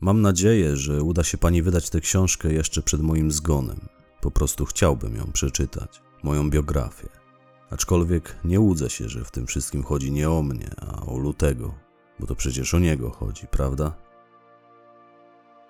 Mam 0.00 0.20
nadzieję, 0.20 0.76
że 0.76 1.02
uda 1.02 1.24
się 1.24 1.38
pani 1.38 1.62
wydać 1.62 1.90
tę 1.90 2.00
książkę 2.00 2.52
jeszcze 2.52 2.82
przed 2.82 3.00
moim 3.00 3.32
zgonem. 3.32 3.88
Po 4.20 4.30
prostu 4.30 4.64
chciałbym 4.64 5.16
ją 5.16 5.32
przeczytać, 5.32 6.02
moją 6.22 6.50
biografię. 6.50 7.08
Aczkolwiek 7.70 8.36
nie 8.44 8.60
łudzę 8.60 8.90
się, 8.90 9.08
że 9.08 9.24
w 9.24 9.30
tym 9.30 9.46
wszystkim 9.46 9.82
chodzi 9.82 10.12
nie 10.12 10.30
o 10.30 10.42
mnie, 10.42 10.70
a 10.76 11.06
o 11.06 11.18
Lutego, 11.18 11.74
bo 12.20 12.26
to 12.26 12.34
przecież 12.34 12.74
o 12.74 12.78
niego 12.78 13.10
chodzi, 13.10 13.46
prawda? 13.46 13.92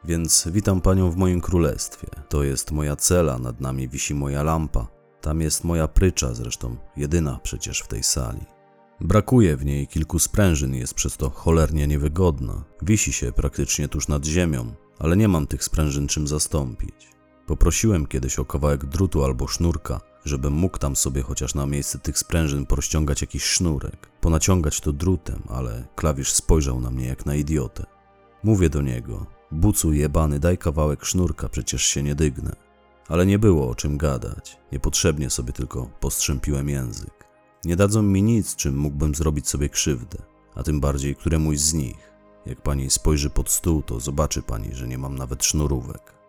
Więc 0.04 0.48
witam 0.52 0.80
panią 0.80 1.10
w 1.10 1.16
moim 1.16 1.40
królestwie. 1.40 2.08
To 2.28 2.42
jest 2.42 2.72
moja 2.72 2.96
cela, 2.96 3.38
nad 3.38 3.60
nami 3.60 3.88
wisi 3.88 4.14
moja 4.14 4.42
lampa. 4.42 4.86
Tam 5.20 5.40
jest 5.40 5.64
moja 5.64 5.88
prycza, 5.88 6.34
zresztą 6.34 6.76
jedyna 6.96 7.40
przecież 7.42 7.80
w 7.80 7.88
tej 7.88 8.02
sali. 8.02 8.40
Brakuje 9.00 9.56
w 9.56 9.64
niej 9.64 9.86
kilku 9.86 10.18
sprężyn, 10.18 10.74
jest 10.74 10.94
przez 10.94 11.16
to 11.16 11.30
cholernie 11.30 11.86
niewygodna. 11.86 12.64
Wisi 12.82 13.12
się 13.12 13.32
praktycznie 13.32 13.88
tuż 13.88 14.08
nad 14.08 14.24
ziemią, 14.24 14.74
ale 14.98 15.16
nie 15.16 15.28
mam 15.28 15.46
tych 15.46 15.64
sprężyn 15.64 16.08
czym 16.08 16.26
zastąpić. 16.26 17.08
Poprosiłem 17.46 18.06
kiedyś 18.06 18.38
o 18.38 18.44
kawałek 18.44 18.86
drutu 18.86 19.24
albo 19.24 19.48
sznurka, 19.48 20.00
żebym 20.24 20.52
mógł 20.52 20.78
tam 20.78 20.96
sobie 20.96 21.22
chociaż 21.22 21.54
na 21.54 21.66
miejsce 21.66 21.98
tych 21.98 22.18
sprężyn 22.18 22.66
porozciągać 22.66 23.20
jakiś 23.20 23.44
sznurek, 23.44 24.10
ponaciągać 24.20 24.80
to 24.80 24.92
drutem, 24.92 25.42
ale 25.48 25.84
klawisz 25.96 26.32
spojrzał 26.32 26.80
na 26.80 26.90
mnie 26.90 27.06
jak 27.06 27.26
na 27.26 27.34
idiotę. 27.34 27.86
Mówię 28.42 28.70
do 28.70 28.82
niego, 28.82 29.26
bucu 29.50 29.92
jebany, 29.92 30.40
daj 30.40 30.58
kawałek 30.58 31.04
sznurka, 31.04 31.48
przecież 31.48 31.82
się 31.82 32.02
nie 32.02 32.14
dygnę. 32.14 32.56
Ale 33.08 33.26
nie 33.26 33.38
było 33.38 33.70
o 33.70 33.74
czym 33.74 33.98
gadać, 33.98 34.58
niepotrzebnie 34.72 35.30
sobie 35.30 35.52
tylko 35.52 35.90
postrzępiłem 36.00 36.68
język. 36.68 37.24
Nie 37.64 37.76
dadzą 37.76 38.02
mi 38.02 38.22
nic, 38.22 38.56
czym 38.56 38.76
mógłbym 38.76 39.14
zrobić 39.14 39.48
sobie 39.48 39.68
krzywdę, 39.68 40.18
a 40.54 40.62
tym 40.62 40.80
bardziej 40.80 41.16
któremuś 41.16 41.58
z 41.58 41.74
nich. 41.74 42.10
Jak 42.46 42.62
pani 42.62 42.90
spojrzy 42.90 43.30
pod 43.30 43.50
stół, 43.50 43.82
to 43.82 44.00
zobaczy 44.00 44.42
pani, 44.42 44.74
że 44.74 44.88
nie 44.88 44.98
mam 44.98 45.18
nawet 45.18 45.44
sznurówek. 45.44 46.19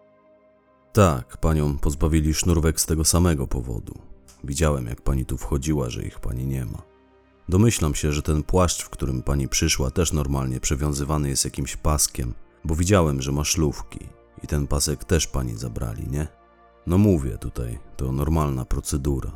Tak, 0.93 1.37
panią 1.37 1.77
pozbawili 1.77 2.33
sznurówek 2.33 2.81
z 2.81 2.85
tego 2.85 3.05
samego 3.05 3.47
powodu. 3.47 3.93
Widziałem, 4.43 4.85
jak 4.87 5.01
pani 5.01 5.25
tu 5.25 5.37
wchodziła, 5.37 5.89
że 5.89 6.03
ich 6.03 6.19
pani 6.19 6.45
nie 6.47 6.65
ma. 6.65 6.81
Domyślam 7.49 7.95
się, 7.95 8.11
że 8.11 8.21
ten 8.21 8.43
płaszcz, 8.43 8.83
w 8.83 8.89
którym 8.89 9.23
pani 9.23 9.47
przyszła, 9.47 9.91
też 9.91 10.13
normalnie 10.13 10.59
przewiązywany 10.59 11.29
jest 11.29 11.45
jakimś 11.45 11.75
paskiem, 11.75 12.33
bo 12.65 12.75
widziałem, 12.75 13.21
że 13.21 13.31
ma 13.31 13.43
szlówki 13.43 13.99
i 14.43 14.47
ten 14.47 14.67
pasek 14.67 15.03
też 15.03 15.27
pani 15.27 15.57
zabrali, 15.57 16.07
nie? 16.07 16.27
No 16.87 16.97
mówię 16.97 17.37
tutaj, 17.37 17.79
to 17.97 18.11
normalna 18.11 18.65
procedura. 18.65 19.31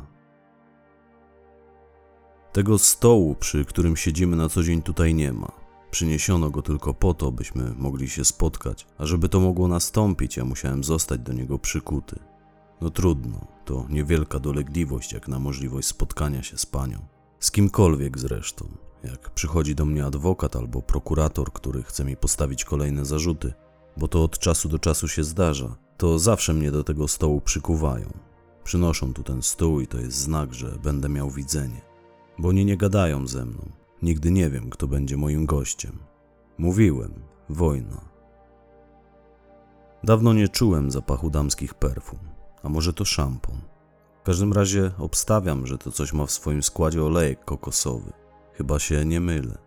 Tego 2.52 2.78
stołu, 2.78 3.34
przy 3.34 3.64
którym 3.64 3.96
siedzimy 3.96 4.36
na 4.36 4.48
co 4.48 4.62
dzień 4.62 4.82
tutaj 4.82 5.14
nie 5.14 5.32
ma. 5.32 5.65
Przyniesiono 5.96 6.50
go 6.50 6.62
tylko 6.62 6.94
po 6.94 7.14
to, 7.14 7.32
byśmy 7.32 7.74
mogli 7.76 8.08
się 8.08 8.24
spotkać, 8.24 8.86
a 8.98 9.06
żeby 9.06 9.28
to 9.28 9.40
mogło 9.40 9.68
nastąpić, 9.68 10.36
ja 10.36 10.44
musiałem 10.44 10.84
zostać 10.84 11.20
do 11.20 11.32
niego 11.32 11.58
przykuty. 11.58 12.18
No 12.80 12.90
trudno, 12.90 13.46
to 13.64 13.86
niewielka 13.88 14.38
dolegliwość 14.38 15.12
jak 15.12 15.28
na 15.28 15.38
możliwość 15.38 15.88
spotkania 15.88 16.42
się 16.42 16.58
z 16.58 16.66
panią. 16.66 16.98
Z 17.40 17.50
kimkolwiek 17.50 18.18
zresztą. 18.18 18.68
Jak 19.04 19.30
przychodzi 19.30 19.74
do 19.74 19.84
mnie 19.84 20.04
adwokat 20.04 20.56
albo 20.56 20.82
prokurator, 20.82 21.52
który 21.52 21.82
chce 21.82 22.04
mi 22.04 22.16
postawić 22.16 22.64
kolejne 22.64 23.04
zarzuty, 23.04 23.52
bo 23.96 24.08
to 24.08 24.24
od 24.24 24.38
czasu 24.38 24.68
do 24.68 24.78
czasu 24.78 25.08
się 25.08 25.24
zdarza, 25.24 25.76
to 25.96 26.18
zawsze 26.18 26.54
mnie 26.54 26.70
do 26.70 26.84
tego 26.84 27.08
stołu 27.08 27.40
przykuwają. 27.40 28.12
Przynoszą 28.64 29.14
tu 29.14 29.22
ten 29.22 29.42
stół 29.42 29.80
i 29.80 29.86
to 29.86 29.98
jest 29.98 30.16
znak, 30.18 30.54
że 30.54 30.78
będę 30.82 31.08
miał 31.08 31.30
widzenie. 31.30 31.80
Bo 32.38 32.48
oni 32.48 32.64
nie 32.64 32.76
gadają 32.76 33.26
ze 33.26 33.44
mną. 33.44 33.85
Nigdy 34.02 34.30
nie 34.30 34.50
wiem, 34.50 34.70
kto 34.70 34.88
będzie 34.88 35.16
moim 35.16 35.46
gościem. 35.46 35.98
Mówiłem, 36.58 37.14
wojna. 37.48 38.00
Dawno 40.04 40.32
nie 40.32 40.48
czułem 40.48 40.90
zapachu 40.90 41.30
damskich 41.30 41.74
perfum, 41.74 42.18
a 42.62 42.68
może 42.68 42.92
to 42.92 43.04
szampon. 43.04 43.60
W 44.20 44.26
każdym 44.26 44.52
razie 44.52 44.90
obstawiam, 44.98 45.66
że 45.66 45.78
to 45.78 45.92
coś 45.92 46.12
ma 46.12 46.26
w 46.26 46.30
swoim 46.30 46.62
składzie 46.62 47.04
olejek 47.04 47.44
kokosowy. 47.44 48.12
Chyba 48.52 48.78
się 48.78 49.04
nie 49.04 49.20
mylę. 49.20 49.58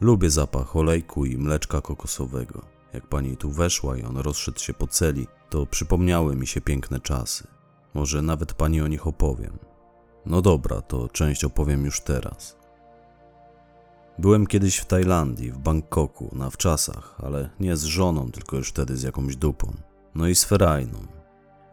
Lubię 0.00 0.30
zapach 0.30 0.76
olejku 0.76 1.24
i 1.24 1.38
mleczka 1.38 1.80
kokosowego. 1.80 2.64
Jak 2.92 3.06
pani 3.08 3.36
tu 3.36 3.50
weszła 3.50 3.96
i 3.96 4.02
on 4.02 4.16
rozszedł 4.16 4.60
się 4.60 4.74
po 4.74 4.86
celi, 4.86 5.26
to 5.50 5.66
przypomniały 5.66 6.36
mi 6.36 6.46
się 6.46 6.60
piękne 6.60 7.00
czasy. 7.00 7.46
Może 7.94 8.22
nawet 8.22 8.52
pani 8.52 8.80
o 8.80 8.86
nich 8.86 9.06
opowiem. 9.06 9.58
No 10.26 10.42
dobra, 10.42 10.80
to 10.80 11.08
część 11.08 11.44
opowiem 11.44 11.84
już 11.84 12.00
teraz. 12.00 12.56
Byłem 14.18 14.46
kiedyś 14.46 14.76
w 14.76 14.84
Tajlandii, 14.84 15.52
w 15.52 15.58
Bangkoku, 15.58 16.30
na 16.32 16.50
wczasach, 16.50 17.14
ale 17.22 17.50
nie 17.60 17.76
z 17.76 17.84
żoną, 17.84 18.30
tylko 18.30 18.56
już 18.56 18.68
wtedy 18.68 18.96
z 18.96 19.02
jakąś 19.02 19.36
dupą. 19.36 19.72
No 20.14 20.28
i 20.28 20.34
z 20.34 20.44
ferajną. 20.44 20.98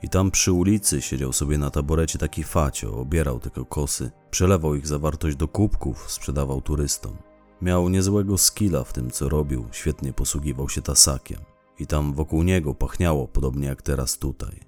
I 0.01 0.09
tam 0.09 0.31
przy 0.31 0.51
ulicy 0.51 1.01
siedział 1.01 1.33
sobie 1.33 1.57
na 1.57 1.69
taborecie 1.69 2.19
taki 2.19 2.43
facio, 2.43 2.93
obierał 2.93 3.39
te 3.39 3.49
kokosy, 3.49 4.11
przelewał 4.31 4.75
ich 4.75 4.87
zawartość 4.87 5.37
do 5.37 5.47
kubków, 5.47 6.11
sprzedawał 6.11 6.61
turystom. 6.61 7.17
Miał 7.61 7.89
niezłego 7.89 8.37
skilla 8.37 8.83
w 8.83 8.93
tym, 8.93 9.11
co 9.11 9.29
robił, 9.29 9.65
świetnie 9.71 10.13
posługiwał 10.13 10.69
się 10.69 10.81
tasakiem. 10.81 11.39
I 11.79 11.87
tam 11.87 12.13
wokół 12.13 12.43
niego 12.43 12.73
pachniało 12.73 13.27
podobnie 13.27 13.67
jak 13.67 13.81
teraz 13.81 14.17
tutaj. 14.17 14.59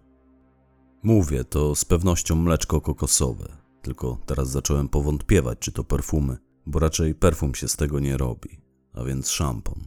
Mówię, 1.04 1.44
to 1.44 1.76
z 1.76 1.86
pewnością 1.86 2.36
mleczko 2.36 2.82
kokosowe, 2.82 3.46
tylko 3.82 4.18
teraz 4.26 4.50
zacząłem 4.50 4.90
powątpiewać, 4.90 5.60
czy 5.60 5.72
to 5.72 5.84
perfumy, 5.84 6.38
bo 6.66 6.80
raczej 6.80 7.16
perfum 7.16 7.56
się 7.56 7.68
z 7.68 7.76
tego 7.76 8.00
nie 8.00 8.18
robi, 8.18 8.62
a 8.94 9.04
więc 9.04 9.30
szampon. 9.30 9.80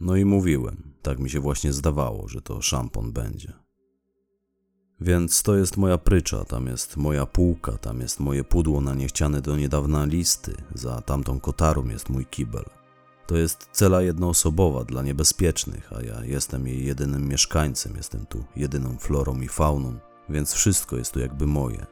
No 0.00 0.16
i 0.16 0.24
mówiłem, 0.24 0.92
tak 1.02 1.18
mi 1.18 1.30
się 1.30 1.40
właśnie 1.40 1.72
zdawało, 1.72 2.28
że 2.28 2.42
to 2.42 2.62
szampon 2.62 3.12
będzie. 3.12 3.52
Więc 5.00 5.42
to 5.42 5.56
jest 5.56 5.76
moja 5.76 5.98
prycza, 5.98 6.44
tam 6.44 6.66
jest 6.66 6.96
moja 6.96 7.26
półka, 7.26 7.72
tam 7.72 8.00
jest 8.00 8.20
moje 8.20 8.44
pudło 8.44 8.80
na 8.80 8.94
niechciane 8.94 9.40
do 9.40 9.56
niedawna 9.56 10.04
listy, 10.04 10.54
za 10.74 11.00
tamtą 11.00 11.40
kotarą 11.40 11.88
jest 11.88 12.10
mój 12.10 12.26
kibel. 12.26 12.64
To 13.26 13.36
jest 13.36 13.68
cela 13.72 14.02
jednoosobowa 14.02 14.84
dla 14.84 15.02
niebezpiecznych, 15.02 15.92
a 15.92 16.02
ja 16.02 16.24
jestem 16.24 16.66
jej 16.66 16.86
jedynym 16.86 17.28
mieszkańcem, 17.28 17.96
jestem 17.96 18.26
tu 18.26 18.44
jedyną 18.56 18.98
florą 18.98 19.40
i 19.40 19.48
fauną, 19.48 19.98
więc 20.28 20.52
wszystko 20.52 20.96
jest 20.96 21.12
tu 21.12 21.20
jakby 21.20 21.46
moje. 21.46 21.86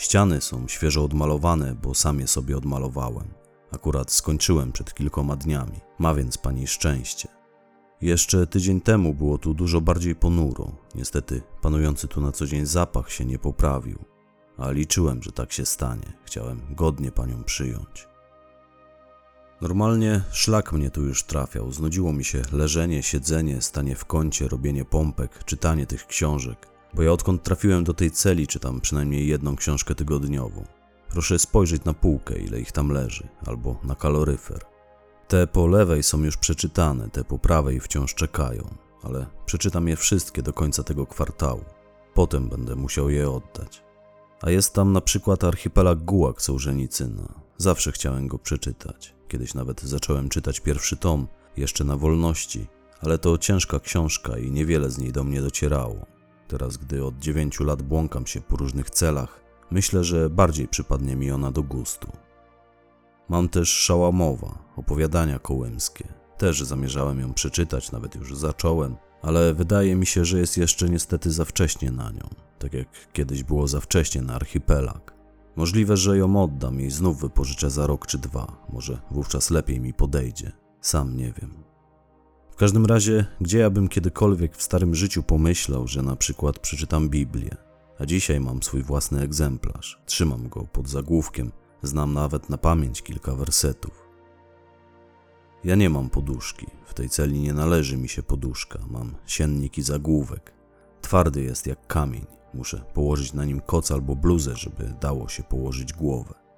Ściany 0.00 0.40
są 0.40 0.68
świeżo 0.68 1.04
odmalowane, 1.04 1.74
bo 1.74 1.94
sam 1.94 2.20
je 2.20 2.26
sobie 2.26 2.56
odmalowałem. 2.56 3.28
Akurat 3.72 4.12
skończyłem 4.12 4.72
przed 4.72 4.94
kilkoma 4.94 5.36
dniami, 5.36 5.80
ma 5.98 6.14
więc 6.14 6.38
pani 6.38 6.66
szczęście. 6.66 7.28
Jeszcze 8.00 8.46
tydzień 8.46 8.80
temu 8.80 9.14
było 9.14 9.38
tu 9.38 9.54
dużo 9.54 9.80
bardziej 9.80 10.14
ponuro. 10.14 10.72
Niestety, 10.94 11.42
panujący 11.62 12.08
tu 12.08 12.20
na 12.20 12.32
co 12.32 12.46
dzień 12.46 12.66
zapach 12.66 13.12
się 13.12 13.24
nie 13.24 13.38
poprawił, 13.38 13.98
a 14.58 14.70
liczyłem, 14.70 15.22
że 15.22 15.32
tak 15.32 15.52
się 15.52 15.66
stanie. 15.66 16.12
Chciałem 16.24 16.60
godnie 16.70 17.12
panią 17.12 17.44
przyjąć. 17.44 18.08
Normalnie 19.60 20.22
szlak 20.32 20.72
mnie 20.72 20.90
tu 20.90 21.02
już 21.02 21.22
trafiał. 21.22 21.72
Znudziło 21.72 22.12
mi 22.12 22.24
się 22.24 22.42
leżenie, 22.52 23.02
siedzenie, 23.02 23.62
stanie 23.62 23.96
w 23.96 24.04
kącie, 24.04 24.48
robienie 24.48 24.84
pompek, 24.84 25.44
czytanie 25.44 25.86
tych 25.86 26.06
książek. 26.06 26.69
Bo 26.94 27.02
ja 27.02 27.12
odkąd 27.12 27.42
trafiłem 27.42 27.84
do 27.84 27.94
tej 27.94 28.10
celi, 28.10 28.46
czytam 28.46 28.80
przynajmniej 28.80 29.26
jedną 29.26 29.56
książkę 29.56 29.94
tygodniowo. 29.94 30.62
Proszę 31.08 31.38
spojrzeć 31.38 31.84
na 31.84 31.94
półkę, 31.94 32.38
ile 32.38 32.60
ich 32.60 32.72
tam 32.72 32.90
leży, 32.90 33.28
albo 33.46 33.80
na 33.84 33.94
kaloryfer. 33.94 34.64
Te 35.28 35.46
po 35.46 35.66
lewej 35.66 36.02
są 36.02 36.22
już 36.22 36.36
przeczytane, 36.36 37.10
te 37.10 37.24
po 37.24 37.38
prawej 37.38 37.80
wciąż 37.80 38.14
czekają, 38.14 38.74
ale 39.02 39.26
przeczytam 39.46 39.88
je 39.88 39.96
wszystkie 39.96 40.42
do 40.42 40.52
końca 40.52 40.82
tego 40.82 41.06
kwartału. 41.06 41.64
Potem 42.14 42.48
będę 42.48 42.76
musiał 42.76 43.10
je 43.10 43.30
oddać. 43.30 43.82
A 44.42 44.50
jest 44.50 44.74
tam 44.74 44.92
na 44.92 45.00
przykład 45.00 45.44
archipelag 45.44 46.04
Gułak 46.04 46.42
Sołżenicyna. 46.42 47.34
Zawsze 47.56 47.92
chciałem 47.92 48.28
go 48.28 48.38
przeczytać. 48.38 49.14
Kiedyś 49.28 49.54
nawet 49.54 49.82
zacząłem 49.82 50.28
czytać 50.28 50.60
pierwszy 50.60 50.96
tom, 50.96 51.26
jeszcze 51.56 51.84
na 51.84 51.96
wolności, 51.96 52.66
ale 53.00 53.18
to 53.18 53.38
ciężka 53.38 53.80
książka 53.80 54.38
i 54.38 54.50
niewiele 54.50 54.90
z 54.90 54.98
niej 54.98 55.12
do 55.12 55.24
mnie 55.24 55.42
docierało. 55.42 56.06
Teraz, 56.50 56.76
gdy 56.76 57.04
od 57.04 57.18
dziewięciu 57.18 57.64
lat 57.64 57.82
błąkam 57.82 58.26
się 58.26 58.40
po 58.40 58.56
różnych 58.56 58.90
celach, 58.90 59.40
myślę, 59.70 60.04
że 60.04 60.30
bardziej 60.30 60.68
przypadnie 60.68 61.16
mi 61.16 61.30
ona 61.30 61.52
do 61.52 61.62
gustu. 61.62 62.12
Mam 63.28 63.48
też 63.48 63.68
Szałamowa, 63.68 64.58
opowiadania 64.76 65.38
kołymskie. 65.38 66.08
Też 66.38 66.62
zamierzałem 66.62 67.20
ją 67.20 67.34
przeczytać, 67.34 67.92
nawet 67.92 68.14
już 68.14 68.36
zacząłem, 68.36 68.96
ale 69.22 69.54
wydaje 69.54 69.94
mi 69.94 70.06
się, 70.06 70.24
że 70.24 70.38
jest 70.38 70.56
jeszcze 70.56 70.88
niestety 70.88 71.30
za 71.30 71.44
wcześnie 71.44 71.90
na 71.90 72.10
nią, 72.10 72.28
tak 72.58 72.74
jak 72.74 72.88
kiedyś 73.12 73.42
było 73.42 73.68
za 73.68 73.80
wcześnie 73.80 74.22
na 74.22 74.34
archipelag. 74.34 75.14
Możliwe, 75.56 75.96
że 75.96 76.18
ją 76.18 76.42
oddam 76.42 76.80
i 76.80 76.90
znów 76.90 77.20
wypożyczę 77.20 77.70
za 77.70 77.86
rok 77.86 78.06
czy 78.06 78.18
dwa, 78.18 78.66
może 78.72 79.00
wówczas 79.10 79.50
lepiej 79.50 79.80
mi 79.80 79.94
podejdzie. 79.94 80.52
Sam 80.80 81.16
nie 81.16 81.32
wiem. 81.32 81.69
W 82.60 82.62
każdym 82.62 82.86
razie, 82.86 83.26
gdzie 83.40 83.58
ja 83.58 83.70
bym 83.70 83.88
kiedykolwiek 83.88 84.56
w 84.56 84.62
starym 84.62 84.94
życiu 84.94 85.22
pomyślał, 85.22 85.88
że 85.88 86.02
na 86.02 86.16
przykład 86.16 86.58
przeczytam 86.58 87.08
Biblię, 87.08 87.56
a 87.98 88.06
dzisiaj 88.06 88.40
mam 88.40 88.62
swój 88.62 88.82
własny 88.82 89.20
egzemplarz, 89.20 90.02
trzymam 90.06 90.48
go 90.48 90.64
pod 90.72 90.88
zagłówkiem, 90.88 91.52
znam 91.82 92.12
nawet 92.12 92.50
na 92.50 92.58
pamięć 92.58 93.02
kilka 93.02 93.34
wersetów. 93.34 94.08
Ja 95.64 95.74
nie 95.74 95.90
mam 95.90 96.10
poduszki, 96.10 96.66
w 96.86 96.94
tej 96.94 97.08
celi 97.08 97.40
nie 97.40 97.52
należy 97.52 97.96
mi 97.96 98.08
się 98.08 98.22
poduszka, 98.22 98.78
mam 98.90 99.14
siennik 99.26 99.78
i 99.78 99.82
zagłówek. 99.82 100.52
Twardy 101.00 101.42
jest 101.42 101.66
jak 101.66 101.86
kamień, 101.86 102.26
muszę 102.54 102.84
położyć 102.94 103.32
na 103.32 103.44
nim 103.44 103.60
koc 103.60 103.90
albo 103.90 104.16
bluzę, 104.16 104.56
żeby 104.56 104.94
dało 105.00 105.28
się 105.28 105.42
położyć 105.42 105.92
głowę. 105.92 106.49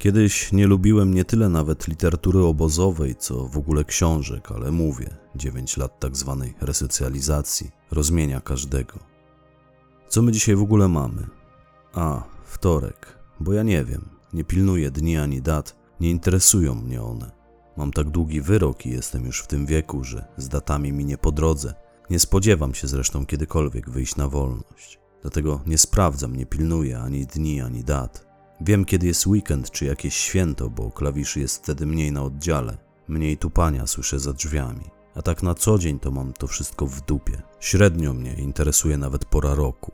Kiedyś 0.00 0.52
nie 0.52 0.66
lubiłem 0.66 1.14
nie 1.14 1.24
tyle 1.24 1.48
nawet 1.48 1.88
literatury 1.88 2.38
obozowej, 2.38 3.16
co 3.16 3.48
w 3.48 3.58
ogóle 3.58 3.84
książek, 3.84 4.52
ale 4.52 4.70
mówię, 4.72 5.16
9 5.34 5.76
lat 5.76 6.00
tak 6.00 6.16
zwanej 6.16 6.54
resocjalizacji 6.60 7.70
rozmienia 7.90 8.40
każdego. 8.40 8.98
Co 10.08 10.22
my 10.22 10.32
dzisiaj 10.32 10.56
w 10.56 10.62
ogóle 10.62 10.88
mamy? 10.88 11.26
A, 11.92 12.22
wtorek, 12.44 13.18
bo 13.40 13.52
ja 13.52 13.62
nie 13.62 13.84
wiem. 13.84 14.08
Nie 14.32 14.44
pilnuję 14.44 14.90
dni 14.90 15.18
ani 15.18 15.42
dat, 15.42 15.76
nie 16.00 16.10
interesują 16.10 16.74
mnie 16.74 17.02
one. 17.02 17.30
Mam 17.76 17.92
tak 17.92 18.10
długi 18.10 18.40
wyrok 18.40 18.86
i 18.86 18.90
jestem 18.90 19.26
już 19.26 19.40
w 19.40 19.46
tym 19.46 19.66
wieku, 19.66 20.04
że 20.04 20.24
z 20.36 20.48
datami 20.48 20.92
mi 20.92 21.04
nie 21.04 21.18
po 21.18 21.32
drodze. 21.32 21.74
Nie 22.10 22.18
spodziewam 22.18 22.74
się 22.74 22.88
zresztą 22.88 23.26
kiedykolwiek 23.26 23.90
wyjść 23.90 24.16
na 24.16 24.28
wolność. 24.28 24.98
Dlatego 25.22 25.60
nie 25.66 25.78
sprawdzam, 25.78 26.36
nie 26.36 26.46
pilnuję 26.46 26.98
ani 26.98 27.26
dni, 27.26 27.60
ani 27.60 27.84
dat. 27.84 28.29
Wiem, 28.60 28.84
kiedy 28.84 29.06
jest 29.06 29.26
weekend 29.26 29.70
czy 29.70 29.84
jakieś 29.84 30.14
święto, 30.14 30.70
bo 30.70 30.90
klawiszy 30.90 31.40
jest 31.40 31.62
wtedy 31.62 31.86
mniej 31.86 32.12
na 32.12 32.22
oddziale. 32.22 32.78
Mniej 33.08 33.36
tupania 33.36 33.86
słyszę 33.86 34.20
za 34.20 34.32
drzwiami. 34.32 34.84
A 35.14 35.22
tak 35.22 35.42
na 35.42 35.54
co 35.54 35.78
dzień 35.78 35.98
to 35.98 36.10
mam 36.10 36.32
to 36.32 36.46
wszystko 36.46 36.86
w 36.86 37.00
dupie. 37.00 37.42
Średnio 37.60 38.14
mnie 38.14 38.34
interesuje 38.34 38.98
nawet 38.98 39.24
pora 39.24 39.54
roku. 39.54 39.92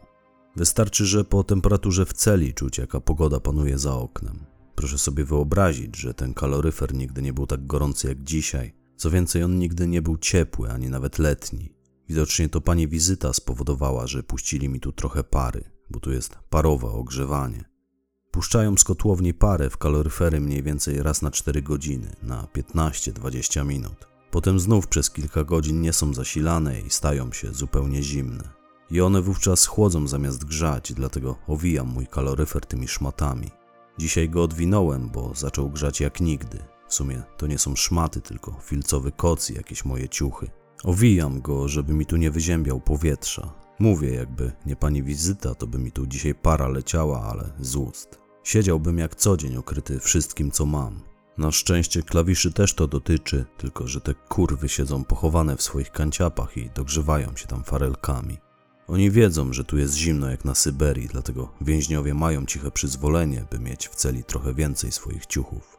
Wystarczy, 0.56 1.06
że 1.06 1.25
po 1.25 1.44
temperaturze 1.44 2.06
w 2.06 2.12
celi 2.12 2.54
czuć, 2.54 2.78
jaka 2.78 3.00
pogoda 3.00 3.40
panuje 3.40 3.78
za 3.78 3.94
oknem. 3.94 4.46
Proszę 4.75 4.99
sobie 4.99 5.25
wyobrazić, 5.25 5.96
że 5.96 6.14
ten 6.14 6.35
kaloryfer 6.35 6.94
nigdy 6.94 7.23
nie 7.23 7.32
był 7.32 7.46
tak 7.46 7.66
gorący 7.66 8.08
jak 8.08 8.23
dzisiaj. 8.23 8.75
Co 8.96 9.11
więcej, 9.11 9.42
on 9.42 9.58
nigdy 9.58 9.88
nie 9.88 10.02
był 10.02 10.16
ciepły, 10.16 10.70
ani 10.70 10.90
nawet 10.90 11.18
letni. 11.18 11.75
Widocznie 12.08 12.49
to 12.49 12.61
pani 12.61 12.88
wizyta 12.88 13.32
spowodowała, 13.32 14.06
że 14.06 14.23
puścili 14.23 14.68
mi 14.68 14.80
tu 14.80 14.92
trochę 14.92 15.25
pary, 15.25 15.64
bo 15.90 16.00
tu 16.00 16.12
jest 16.12 16.38
parowe 16.50 16.88
ogrzewanie. 16.88 17.75
Puszczają 18.37 18.76
z 18.76 18.85
kotłowni 18.85 19.35
parę 19.35 19.71
w 19.71 19.76
kaloryfery 19.76 20.40
mniej 20.40 20.62
więcej 20.62 21.02
raz 21.02 21.23
na 21.23 21.31
4 21.31 21.62
godziny, 21.62 22.16
na 22.23 22.43
15-20 22.43 23.66
minut. 23.66 24.09
Potem 24.31 24.61
znów 24.61 24.87
przez 24.87 25.11
kilka 25.11 25.45
godzin 25.45 25.81
nie 25.81 25.93
są 25.93 26.14
zasilane 26.14 26.81
i 26.81 26.90
stają 26.90 27.33
się 27.33 27.52
zupełnie 27.52 28.02
zimne. 28.02 28.49
I 28.90 29.00
one 29.00 29.23
wówczas 29.23 29.66
chłodzą 29.66 30.07
zamiast 30.07 30.45
grzać, 30.45 30.93
dlatego 30.93 31.37
owijam 31.47 31.88
mój 31.88 32.07
kaloryfer 32.07 32.66
tymi 32.66 32.88
szmatami. 32.88 33.50
Dzisiaj 33.99 34.31
go 34.31 34.43
odwinąłem, 34.43 35.09
bo 35.09 35.35
zaczął 35.35 35.71
grzać 35.71 36.00
jak 36.00 36.21
nigdy. 36.21 36.59
W 36.88 36.95
sumie 36.95 37.23
to 37.37 37.47
nie 37.47 37.59
są 37.59 37.76
szmaty, 37.76 38.21
tylko 38.21 38.61
filcowy 38.62 39.12
koc 39.12 39.50
i 39.50 39.55
jakieś 39.55 39.85
moje 39.85 40.09
ciuchy. 40.09 40.50
Owijam 40.85 41.40
go, 41.40 41.69
żeby 41.69 41.93
mi 41.93 42.07
tu 42.07 42.16
nie 42.16 42.31
wyziębiał 42.31 42.81
powietrza. 42.81 43.52
Mówię, 43.78 44.14
jakby 44.14 44.52
nie 44.66 44.76
pani 44.76 45.02
wizyta, 45.02 45.55
to 45.55 45.66
by 45.66 45.78
mi 45.78 45.93
tu 45.93 46.07
dzisiaj 46.07 46.35
para 46.35 46.69
leciała, 46.69 47.23
ale 47.23 47.52
z 47.61 47.76
ust. 47.76 48.25
Siedziałbym 48.47 48.99
jak 48.99 49.15
co 49.15 49.37
dzień 49.37 49.57
okryty 49.57 50.00
wszystkim, 50.00 50.50
co 50.50 50.67
mam. 50.67 51.00
Na 51.38 51.53
szczęście 51.53 52.03
klawiszy 52.03 52.53
też 52.53 52.75
to 52.75 52.87
dotyczy, 52.87 53.45
tylko 53.59 53.87
że 53.87 54.00
te 54.00 54.15
kurwy 54.15 54.69
siedzą 54.69 55.05
pochowane 55.05 55.57
w 55.57 55.62
swoich 55.62 55.91
kanciapach 55.91 56.57
i 56.57 56.71
dogrzewają 56.71 57.37
się 57.37 57.47
tam 57.47 57.65
farelkami. 57.65 58.38
Oni 58.88 59.11
wiedzą, 59.11 59.53
że 59.53 59.65
tu 59.65 59.79
jest 59.79 59.95
zimno 59.95 60.31
jak 60.31 60.45
na 60.45 60.55
Syberii, 60.55 61.09
dlatego 61.09 61.53
więźniowie 61.61 62.15
mają 62.15 62.47
ciche 62.47 62.71
przyzwolenie, 62.71 63.45
by 63.50 63.59
mieć 63.59 63.88
w 63.88 63.95
celi 63.95 64.25
trochę 64.25 64.55
więcej 64.55 64.93
swoich 64.93 65.26
ciuchów. 65.26 65.79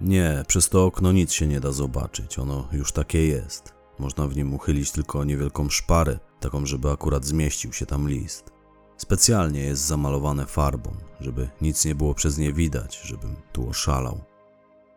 Nie, 0.00 0.44
przez 0.48 0.68
to 0.68 0.84
okno 0.84 1.12
nic 1.12 1.32
się 1.32 1.46
nie 1.46 1.60
da 1.60 1.72
zobaczyć, 1.72 2.38
ono 2.38 2.68
już 2.72 2.92
takie 2.92 3.26
jest. 3.26 3.74
Można 3.98 4.26
w 4.26 4.36
nim 4.36 4.54
uchylić 4.54 4.90
tylko 4.90 5.24
niewielką 5.24 5.68
szparę, 5.68 6.18
taką, 6.40 6.66
żeby 6.66 6.90
akurat 6.90 7.24
zmieścił 7.24 7.72
się 7.72 7.86
tam 7.86 8.08
list. 8.08 8.59
Specjalnie 9.00 9.60
jest 9.60 9.82
zamalowane 9.86 10.46
farbą, 10.46 10.96
żeby 11.20 11.48
nic 11.60 11.84
nie 11.84 11.94
było 11.94 12.14
przez 12.14 12.38
nie 12.38 12.52
widać, 12.52 13.00
żebym 13.04 13.36
tu 13.52 13.68
oszalał. 13.68 14.20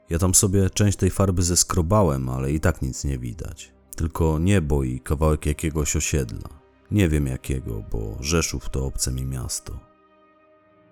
Ja 0.10 0.20
tam 0.20 0.36
sobie 0.36 0.70
część 0.70 0.98
tej 0.98 1.10
farby 1.10 1.44
zeskrobałem, 1.44 2.30
ale 2.30 2.52
i 2.52 2.60
tak 2.60 2.82
nic 2.82 3.04
nie 3.04 3.18
widać. 3.18 3.74
Tylko 3.96 4.40
niebo 4.40 4.84
i 4.84 5.00
kawałek 5.00 5.46
jakiegoś 5.46 5.96
osiedla. 5.96 6.50
Nie 6.92 7.10
wiem 7.10 7.28
jakiego, 7.28 7.84
bo 7.92 8.18
Rzeszów 8.20 8.70
to 8.70 8.86
obce 8.86 9.12
mi 9.12 9.26
miasto. 9.26 9.80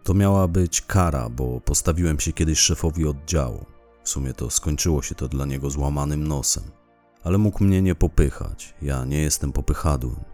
To 0.03 0.13
miała 0.13 0.47
być 0.47 0.81
kara, 0.81 1.29
bo 1.29 1.61
postawiłem 1.61 2.19
się 2.19 2.33
kiedyś 2.33 2.59
szefowi 2.59 3.07
oddziału. 3.07 3.65
W 4.03 4.09
sumie 4.09 4.33
to 4.33 4.49
skończyło 4.49 5.01
się 5.01 5.15
to 5.15 5.27
dla 5.27 5.45
niego 5.45 5.69
złamanym 5.69 6.27
nosem. 6.27 6.63
Ale 7.23 7.37
mógł 7.37 7.63
mnie 7.63 7.81
nie 7.81 7.95
popychać, 7.95 8.73
ja 8.81 9.05
nie 9.05 9.21
jestem 9.21 9.51
popychadłem. 9.51 10.30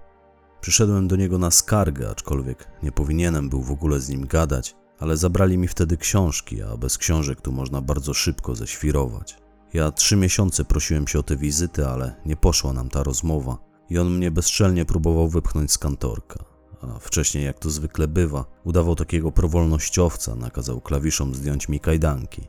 Przyszedłem 0.68 1.08
do 1.08 1.16
niego 1.16 1.38
na 1.38 1.52
skargę, 1.52 2.10
aczkolwiek 2.10 2.68
nie 2.84 2.92
powinienem 2.92 3.50
był 3.50 3.62
w 3.62 3.72
ogóle 3.72 4.00
z 4.00 4.10
nim 4.10 4.28
gadać, 4.28 4.76
ale 5.00 5.18
zabrali 5.18 5.58
mi 5.58 5.68
wtedy 5.68 5.98
książki, 5.98 6.62
a 6.62 6.78
bez 6.78 6.98
książek 6.98 7.42
tu 7.42 7.52
można 7.52 7.82
bardzo 7.82 8.14
szybko 8.14 8.56
ześwirować. 8.56 9.38
Ja 9.74 9.92
trzy 9.92 10.16
miesiące 10.16 10.66
prosiłem 10.66 11.08
się 11.08 11.20
o 11.20 11.24
tę 11.24 11.38
wizytę, 11.38 11.90
ale 11.90 12.16
nie 12.26 12.36
poszła 12.36 12.74
nam 12.74 12.90
ta 12.90 13.04
rozmowa 13.04 13.58
i 13.90 13.98
on 13.98 14.18
mnie 14.18 14.32
bezczelnie 14.32 14.86
próbował 14.86 15.28
wypchnąć 15.30 15.72
z 15.72 15.78
kantorka. 15.78 16.46
A 16.82 17.00
wcześniej, 17.00 17.46
jak 17.46 17.60
to 17.60 17.70
zwykle 17.70 18.08
bywa, 18.08 18.46
udawał 18.64 18.96
takiego 18.96 19.32
prowolnościowca, 19.32 20.36
nakazał 20.36 20.82
klawiszom 20.82 21.36
zdjąć 21.36 21.70
mi 21.70 21.80
kajdanki. 21.80 22.48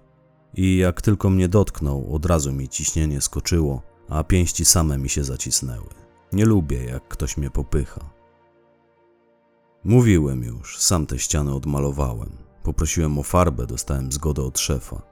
I 0.54 0.76
jak 0.76 1.02
tylko 1.02 1.30
mnie 1.30 1.48
dotknął, 1.48 2.14
od 2.14 2.26
razu 2.26 2.52
mi 2.52 2.68
ciśnienie 2.68 3.20
skoczyło, 3.20 3.82
a 4.08 4.24
pięści 4.24 4.64
same 4.64 4.98
mi 4.98 5.08
się 5.08 5.24
zacisnęły. 5.24 6.07
Nie 6.32 6.44
lubię, 6.44 6.84
jak 6.84 7.08
ktoś 7.08 7.36
mnie 7.36 7.50
popycha. 7.50 8.10
Mówiłem 9.84 10.42
już, 10.42 10.78
sam 10.78 11.06
te 11.06 11.18
ściany 11.18 11.54
odmalowałem. 11.54 12.30
Poprosiłem 12.62 13.18
o 13.18 13.22
farbę, 13.22 13.66
dostałem 13.66 14.12
zgodę 14.12 14.42
od 14.42 14.58
szefa. 14.58 15.02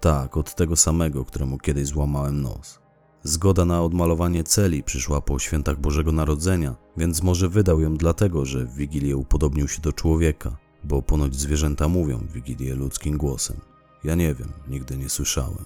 Tak, 0.00 0.36
od 0.36 0.54
tego 0.54 0.76
samego, 0.76 1.24
któremu 1.24 1.58
kiedyś 1.58 1.86
złamałem 1.86 2.42
nos. 2.42 2.80
Zgoda 3.22 3.64
na 3.64 3.82
odmalowanie 3.82 4.44
celi 4.44 4.82
przyszła 4.82 5.20
po 5.20 5.38
świętach 5.38 5.80
Bożego 5.80 6.12
Narodzenia, 6.12 6.74
więc 6.96 7.22
może 7.22 7.48
wydał 7.48 7.80
ją 7.80 7.96
dlatego, 7.96 8.44
że 8.44 8.64
w 8.64 8.74
Wigilię 8.74 9.16
upodobnił 9.16 9.68
się 9.68 9.82
do 9.82 9.92
człowieka, 9.92 10.56
bo 10.84 11.02
ponoć 11.02 11.34
zwierzęta 11.34 11.88
mówią 11.88 12.18
w 12.18 12.32
Wigilię 12.32 12.74
ludzkim 12.74 13.16
głosem. 13.16 13.60
Ja 14.04 14.14
nie 14.14 14.34
wiem, 14.34 14.52
nigdy 14.68 14.96
nie 14.96 15.08
słyszałem. 15.08 15.64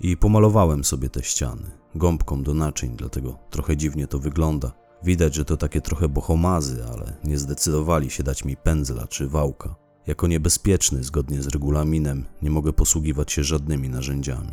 I 0.00 0.16
pomalowałem 0.16 0.84
sobie 0.84 1.10
te 1.10 1.22
ściany, 1.22 1.70
gąbką 1.94 2.42
do 2.42 2.54
naczyń, 2.54 2.96
dlatego 2.96 3.38
trochę 3.50 3.76
dziwnie 3.76 4.06
to 4.06 4.18
wygląda. 4.18 4.72
Widać, 5.02 5.34
że 5.34 5.44
to 5.44 5.56
takie 5.56 5.80
trochę 5.80 6.08
bohomazy, 6.08 6.84
ale 6.92 7.16
nie 7.24 7.38
zdecydowali 7.38 8.10
się 8.10 8.22
dać 8.22 8.44
mi 8.44 8.56
pędzla 8.56 9.06
czy 9.06 9.28
wałka. 9.28 9.74
Jako 10.06 10.26
niebezpieczny, 10.26 11.04
zgodnie 11.04 11.42
z 11.42 11.46
regulaminem, 11.46 12.24
nie 12.42 12.50
mogę 12.50 12.72
posługiwać 12.72 13.32
się 13.32 13.44
żadnymi 13.44 13.88
narzędziami. 13.88 14.52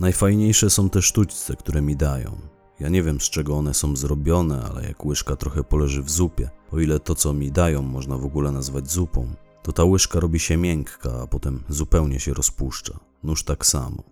Najfajniejsze 0.00 0.70
są 0.70 0.90
te 0.90 1.02
sztućce, 1.02 1.56
które 1.56 1.82
mi 1.82 1.96
dają. 1.96 2.40
Ja 2.80 2.88
nie 2.88 3.02
wiem 3.02 3.20
z 3.20 3.30
czego 3.30 3.56
one 3.56 3.74
są 3.74 3.96
zrobione, 3.96 4.62
ale 4.70 4.88
jak 4.88 5.04
łyżka 5.04 5.36
trochę 5.36 5.64
poleży 5.64 6.02
w 6.02 6.10
zupie, 6.10 6.50
o 6.72 6.80
ile 6.80 7.00
to 7.00 7.14
co 7.14 7.32
mi 7.32 7.52
dają 7.52 7.82
można 7.82 8.18
w 8.18 8.24
ogóle 8.24 8.52
nazwać 8.52 8.90
zupą, 8.90 9.28
to 9.62 9.72
ta 9.72 9.84
łyżka 9.84 10.20
robi 10.20 10.40
się 10.40 10.56
miękka, 10.56 11.20
a 11.22 11.26
potem 11.26 11.64
zupełnie 11.68 12.20
się 12.20 12.34
rozpuszcza. 12.34 12.98
Nóż 13.22 13.44
tak 13.44 13.66
samo. 13.66 14.02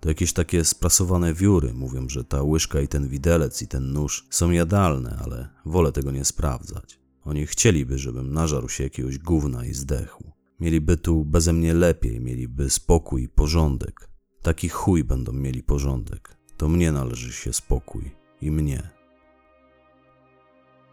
To 0.00 0.08
jakieś 0.08 0.32
takie 0.32 0.64
sprasowane 0.64 1.34
wióry 1.34 1.74
mówią, 1.74 2.08
że 2.08 2.24
ta 2.24 2.42
łyżka 2.42 2.80
i 2.80 2.88
ten 2.88 3.08
widelec 3.08 3.62
i 3.62 3.68
ten 3.68 3.92
nóż 3.92 4.26
są 4.30 4.50
jadalne, 4.50 5.18
ale 5.24 5.48
wolę 5.66 5.92
tego 5.92 6.10
nie 6.10 6.24
sprawdzać. 6.24 6.98
Oni 7.24 7.46
chcieliby, 7.46 7.98
żebym 7.98 8.32
nażarł 8.32 8.68
się 8.68 8.84
jakiegoś 8.84 9.18
gówna 9.18 9.66
i 9.66 9.74
zdechł. 9.74 10.32
Mieliby 10.60 10.96
tu 10.96 11.24
beze 11.24 11.52
mnie 11.52 11.74
lepiej, 11.74 12.20
mieliby 12.20 12.70
spokój 12.70 13.22
i 13.22 13.28
porządek. 13.28 14.08
Taki 14.42 14.68
chuj 14.68 15.04
będą 15.04 15.32
mieli 15.32 15.62
porządek. 15.62 16.36
To 16.56 16.68
mnie 16.68 16.92
należy 16.92 17.32
się 17.32 17.52
spokój. 17.52 18.10
I 18.42 18.50
mnie. 18.50 18.90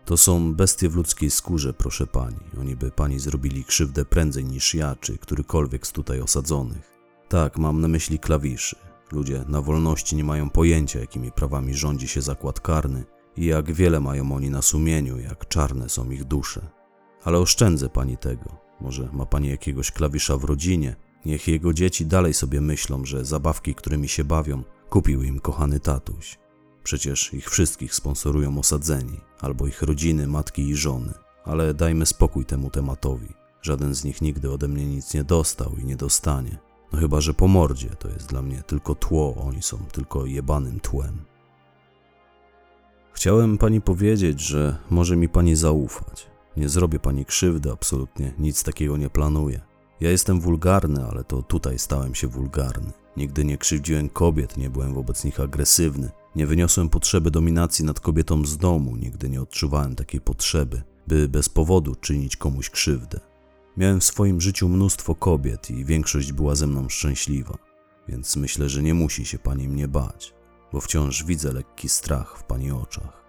To 0.05 0.17
są 0.17 0.53
bestie 0.53 0.89
w 0.89 0.95
ludzkiej 0.95 1.29
skórze, 1.29 1.73
proszę 1.73 2.07
pani. 2.07 2.39
Oni 2.59 2.75
by 2.75 2.91
pani 2.91 3.19
zrobili 3.19 3.63
krzywdę 3.63 4.05
prędzej 4.05 4.45
niż 4.45 4.75
ja, 4.75 4.95
czy 4.95 5.17
którykolwiek 5.17 5.87
z 5.87 5.91
tutaj 5.91 6.21
osadzonych. 6.21 6.91
Tak, 7.29 7.57
mam 7.57 7.81
na 7.81 7.87
myśli 7.87 8.19
klawiszy. 8.19 8.75
Ludzie 9.11 9.45
na 9.47 9.61
wolności 9.61 10.15
nie 10.15 10.23
mają 10.23 10.49
pojęcia, 10.49 10.99
jakimi 10.99 11.31
prawami 11.31 11.73
rządzi 11.73 12.07
się 12.07 12.21
zakład 12.21 12.59
karny 12.59 13.03
i 13.37 13.45
jak 13.45 13.71
wiele 13.71 13.99
mają 13.99 14.31
oni 14.31 14.49
na 14.49 14.61
sumieniu, 14.61 15.19
jak 15.19 15.47
czarne 15.47 15.89
są 15.89 16.11
ich 16.11 16.23
dusze. 16.23 16.67
Ale 17.23 17.39
oszczędzę 17.39 17.89
pani 17.89 18.17
tego. 18.17 18.57
Może 18.81 19.09
ma 19.13 19.25
pani 19.25 19.49
jakiegoś 19.49 19.91
klawisza 19.91 20.37
w 20.37 20.43
rodzinie, 20.43 20.95
Niech 21.25 21.47
jego 21.47 21.73
dzieci 21.73 22.05
dalej 22.05 22.33
sobie 22.33 22.61
myślą, 22.61 23.05
że 23.05 23.25
zabawki, 23.25 23.75
którymi 23.75 24.07
się 24.07 24.23
bawią, 24.23 24.63
kupił 24.89 25.23
im 25.23 25.39
kochany 25.39 25.79
tatuś. 25.79 26.37
Przecież 26.83 27.33
ich 27.33 27.49
wszystkich 27.49 27.95
sponsorują 27.95 28.57
osadzeni, 28.57 29.19
albo 29.39 29.67
ich 29.67 29.81
rodziny, 29.81 30.27
matki 30.27 30.61
i 30.61 30.75
żony. 30.75 31.13
Ale 31.43 31.73
dajmy 31.73 32.05
spokój 32.05 32.45
temu 32.45 32.69
tematowi. 32.69 33.27
Żaden 33.61 33.95
z 33.95 34.03
nich 34.03 34.21
nigdy 34.21 34.51
ode 34.51 34.67
mnie 34.67 34.85
nic 34.85 35.13
nie 35.13 35.23
dostał 35.23 35.77
i 35.77 35.85
nie 35.85 35.95
dostanie. 35.95 36.57
No 36.93 36.99
chyba, 36.99 37.21
że 37.21 37.33
po 37.33 37.47
mordzie 37.47 37.89
to 37.89 38.07
jest 38.07 38.29
dla 38.29 38.41
mnie 38.41 38.63
tylko 38.67 38.95
tło, 38.95 39.35
oni 39.35 39.61
są 39.61 39.77
tylko 39.77 40.25
jebanym 40.25 40.79
tłem. 40.79 41.25
Chciałem 43.13 43.57
pani 43.57 43.81
powiedzieć, 43.81 44.39
że 44.39 44.77
może 44.89 45.15
mi 45.15 45.29
pani 45.29 45.55
zaufać. 45.55 46.27
Nie 46.57 46.69
zrobię 46.69 46.99
pani 46.99 47.25
krzywdy, 47.25 47.71
absolutnie 47.71 48.33
nic 48.39 48.63
takiego 48.63 48.97
nie 48.97 49.09
planuję. 49.09 49.61
Ja 49.99 50.11
jestem 50.11 50.41
wulgarny, 50.41 51.05
ale 51.05 51.23
to 51.23 51.41
tutaj 51.41 51.79
stałem 51.79 52.15
się 52.15 52.27
wulgarny. 52.27 52.91
Nigdy 53.17 53.45
nie 53.45 53.57
krzywdziłem 53.57 54.09
kobiet, 54.09 54.57
nie 54.57 54.69
byłem 54.69 54.93
wobec 54.93 55.23
nich 55.23 55.39
agresywny. 55.39 56.09
Nie 56.35 56.47
wyniosłem 56.47 56.89
potrzeby 56.89 57.31
dominacji 57.31 57.85
nad 57.85 57.99
kobietą 57.99 58.45
z 58.45 58.57
domu, 58.57 58.95
nigdy 58.95 59.29
nie 59.29 59.41
odczuwałem 59.41 59.95
takiej 59.95 60.21
potrzeby, 60.21 60.81
by 61.07 61.29
bez 61.29 61.49
powodu 61.49 61.95
czynić 61.95 62.37
komuś 62.37 62.69
krzywdę. 62.69 63.19
Miałem 63.77 63.99
w 63.99 64.03
swoim 64.03 64.41
życiu 64.41 64.69
mnóstwo 64.69 65.15
kobiet 65.15 65.71
i 65.71 65.85
większość 65.85 66.31
była 66.31 66.55
ze 66.55 66.67
mną 66.67 66.89
szczęśliwa, 66.89 67.57
więc 68.07 68.35
myślę, 68.35 68.69
że 68.69 68.83
nie 68.83 68.93
musi 68.93 69.25
się 69.25 69.39
pani 69.39 69.67
mnie 69.67 69.87
bać, 69.87 70.33
bo 70.73 70.81
wciąż 70.81 71.23
widzę 71.23 71.53
lekki 71.53 71.89
strach 71.89 72.37
w 72.37 72.43
pani 72.43 72.71
oczach. 72.71 73.25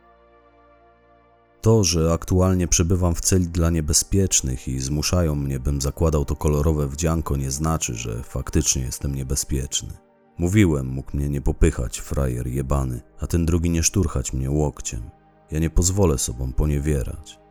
To, 1.60 1.84
że 1.84 2.12
aktualnie 2.12 2.68
przebywam 2.68 3.14
w 3.14 3.20
celi 3.20 3.48
dla 3.48 3.70
niebezpiecznych 3.70 4.68
i 4.68 4.80
zmuszają 4.80 5.34
mnie, 5.34 5.60
bym 5.60 5.80
zakładał 5.80 6.24
to 6.24 6.36
kolorowe 6.36 6.88
wdzianko, 6.88 7.36
nie 7.36 7.50
znaczy, 7.50 7.94
że 7.94 8.22
faktycznie 8.22 8.82
jestem 8.82 9.14
niebezpieczny. 9.14 9.88
Mówiłem, 10.38 10.86
mógł 10.86 11.16
mnie 11.16 11.28
nie 11.28 11.40
popychać, 11.40 12.00
frajer 12.00 12.46
jebany, 12.46 13.00
a 13.20 13.26
ten 13.26 13.46
drugi 13.46 13.70
nie 13.70 13.82
szturchać 13.82 14.32
mnie 14.32 14.50
łokciem. 14.50 15.10
Ja 15.50 15.58
nie 15.58 15.70
pozwolę 15.70 16.18
sobą 16.18 16.52
poniewierać. 16.52 17.45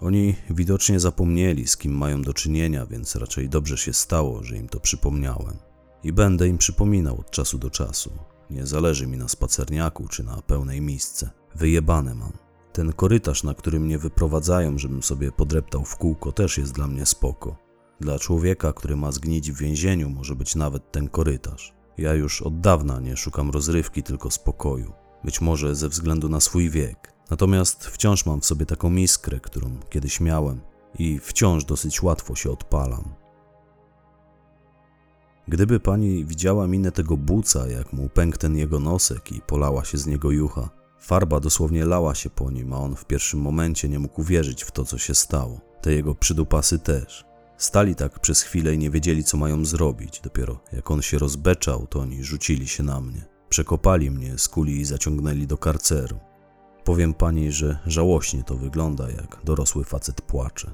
Oni 0.00 0.34
widocznie 0.50 1.00
zapomnieli, 1.00 1.66
z 1.66 1.76
kim 1.76 1.92
mają 1.92 2.22
do 2.22 2.34
czynienia, 2.34 2.86
więc 2.86 3.16
raczej 3.16 3.48
dobrze 3.48 3.78
się 3.78 3.92
stało, 3.92 4.42
że 4.42 4.56
im 4.56 4.68
to 4.68 4.80
przypomniałem. 4.80 5.56
I 6.04 6.12
będę 6.12 6.48
im 6.48 6.58
przypominał 6.58 7.20
od 7.20 7.30
czasu 7.30 7.58
do 7.58 7.70
czasu. 7.70 8.10
Nie 8.50 8.66
zależy 8.66 9.06
mi 9.06 9.16
na 9.16 9.28
spacerniaku 9.28 10.08
czy 10.08 10.24
na 10.24 10.42
pełnej 10.42 10.80
misce. 10.80 11.30
Wyjebane 11.54 12.14
mam. 12.14 12.32
Ten 12.72 12.92
korytarz, 12.92 13.42
na 13.42 13.54
który 13.54 13.80
mnie 13.80 13.98
wyprowadzają, 13.98 14.78
żebym 14.78 15.02
sobie 15.02 15.32
podreptał 15.32 15.84
w 15.84 15.96
kółko, 15.96 16.32
też 16.32 16.58
jest 16.58 16.72
dla 16.72 16.86
mnie 16.86 17.06
spoko. 17.06 17.56
Dla 18.00 18.18
człowieka, 18.18 18.72
który 18.72 18.96
ma 18.96 19.12
zgnić 19.12 19.52
w 19.52 19.58
więzieniu, 19.58 20.10
może 20.10 20.36
być 20.36 20.54
nawet 20.54 20.92
ten 20.92 21.08
korytarz. 21.08 21.74
Ja 21.98 22.14
już 22.14 22.42
od 22.42 22.60
dawna 22.60 23.00
nie 23.00 23.16
szukam 23.16 23.50
rozrywki, 23.50 24.02
tylko 24.02 24.30
spokoju. 24.30 24.92
Być 25.24 25.40
może 25.40 25.74
ze 25.74 25.88
względu 25.88 26.28
na 26.28 26.40
swój 26.40 26.70
wiek. 26.70 27.17
Natomiast 27.30 27.86
wciąż 27.86 28.26
mam 28.26 28.40
w 28.40 28.46
sobie 28.46 28.66
taką 28.66 28.94
iskrę, 28.94 29.40
którą 29.40 29.70
kiedyś 29.90 30.20
miałem 30.20 30.60
i 30.98 31.18
wciąż 31.18 31.64
dosyć 31.64 32.02
łatwo 32.02 32.34
się 32.34 32.50
odpalam. 32.50 33.04
Gdyby 35.48 35.80
pani 35.80 36.24
widziała 36.24 36.66
minę 36.66 36.92
tego 36.92 37.16
buca, 37.16 37.68
jak 37.68 37.92
mu 37.92 38.08
pękł 38.08 38.38
ten 38.38 38.56
jego 38.56 38.80
nosek 38.80 39.32
i 39.32 39.40
polała 39.40 39.84
się 39.84 39.98
z 39.98 40.06
niego 40.06 40.30
jucha, 40.30 40.70
farba 40.98 41.40
dosłownie 41.40 41.84
lała 41.84 42.14
się 42.14 42.30
po 42.30 42.50
nim, 42.50 42.72
a 42.72 42.76
on 42.76 42.96
w 42.96 43.04
pierwszym 43.04 43.40
momencie 43.40 43.88
nie 43.88 43.98
mógł 43.98 44.20
uwierzyć 44.20 44.64
w 44.64 44.70
to, 44.70 44.84
co 44.84 44.98
się 44.98 45.14
stało. 45.14 45.60
Te 45.82 45.92
jego 45.92 46.14
przydupasy 46.14 46.78
też. 46.78 47.24
Stali 47.56 47.94
tak 47.94 48.20
przez 48.20 48.42
chwilę 48.42 48.74
i 48.74 48.78
nie 48.78 48.90
wiedzieli, 48.90 49.24
co 49.24 49.36
mają 49.36 49.64
zrobić. 49.64 50.20
Dopiero 50.20 50.60
jak 50.72 50.90
on 50.90 51.02
się 51.02 51.18
rozbeczał, 51.18 51.86
to 51.86 52.00
oni 52.00 52.24
rzucili 52.24 52.68
się 52.68 52.82
na 52.82 53.00
mnie. 53.00 53.24
Przekopali 53.48 54.10
mnie, 54.10 54.38
skuli 54.38 54.80
i 54.80 54.84
zaciągnęli 54.84 55.46
do 55.46 55.58
karceru. 55.58 56.18
Powiem 56.88 57.14
pani, 57.14 57.52
że 57.52 57.78
żałośnie 57.86 58.44
to 58.44 58.56
wygląda, 58.56 59.10
jak 59.10 59.38
dorosły 59.44 59.84
facet 59.84 60.22
płacze. 60.22 60.72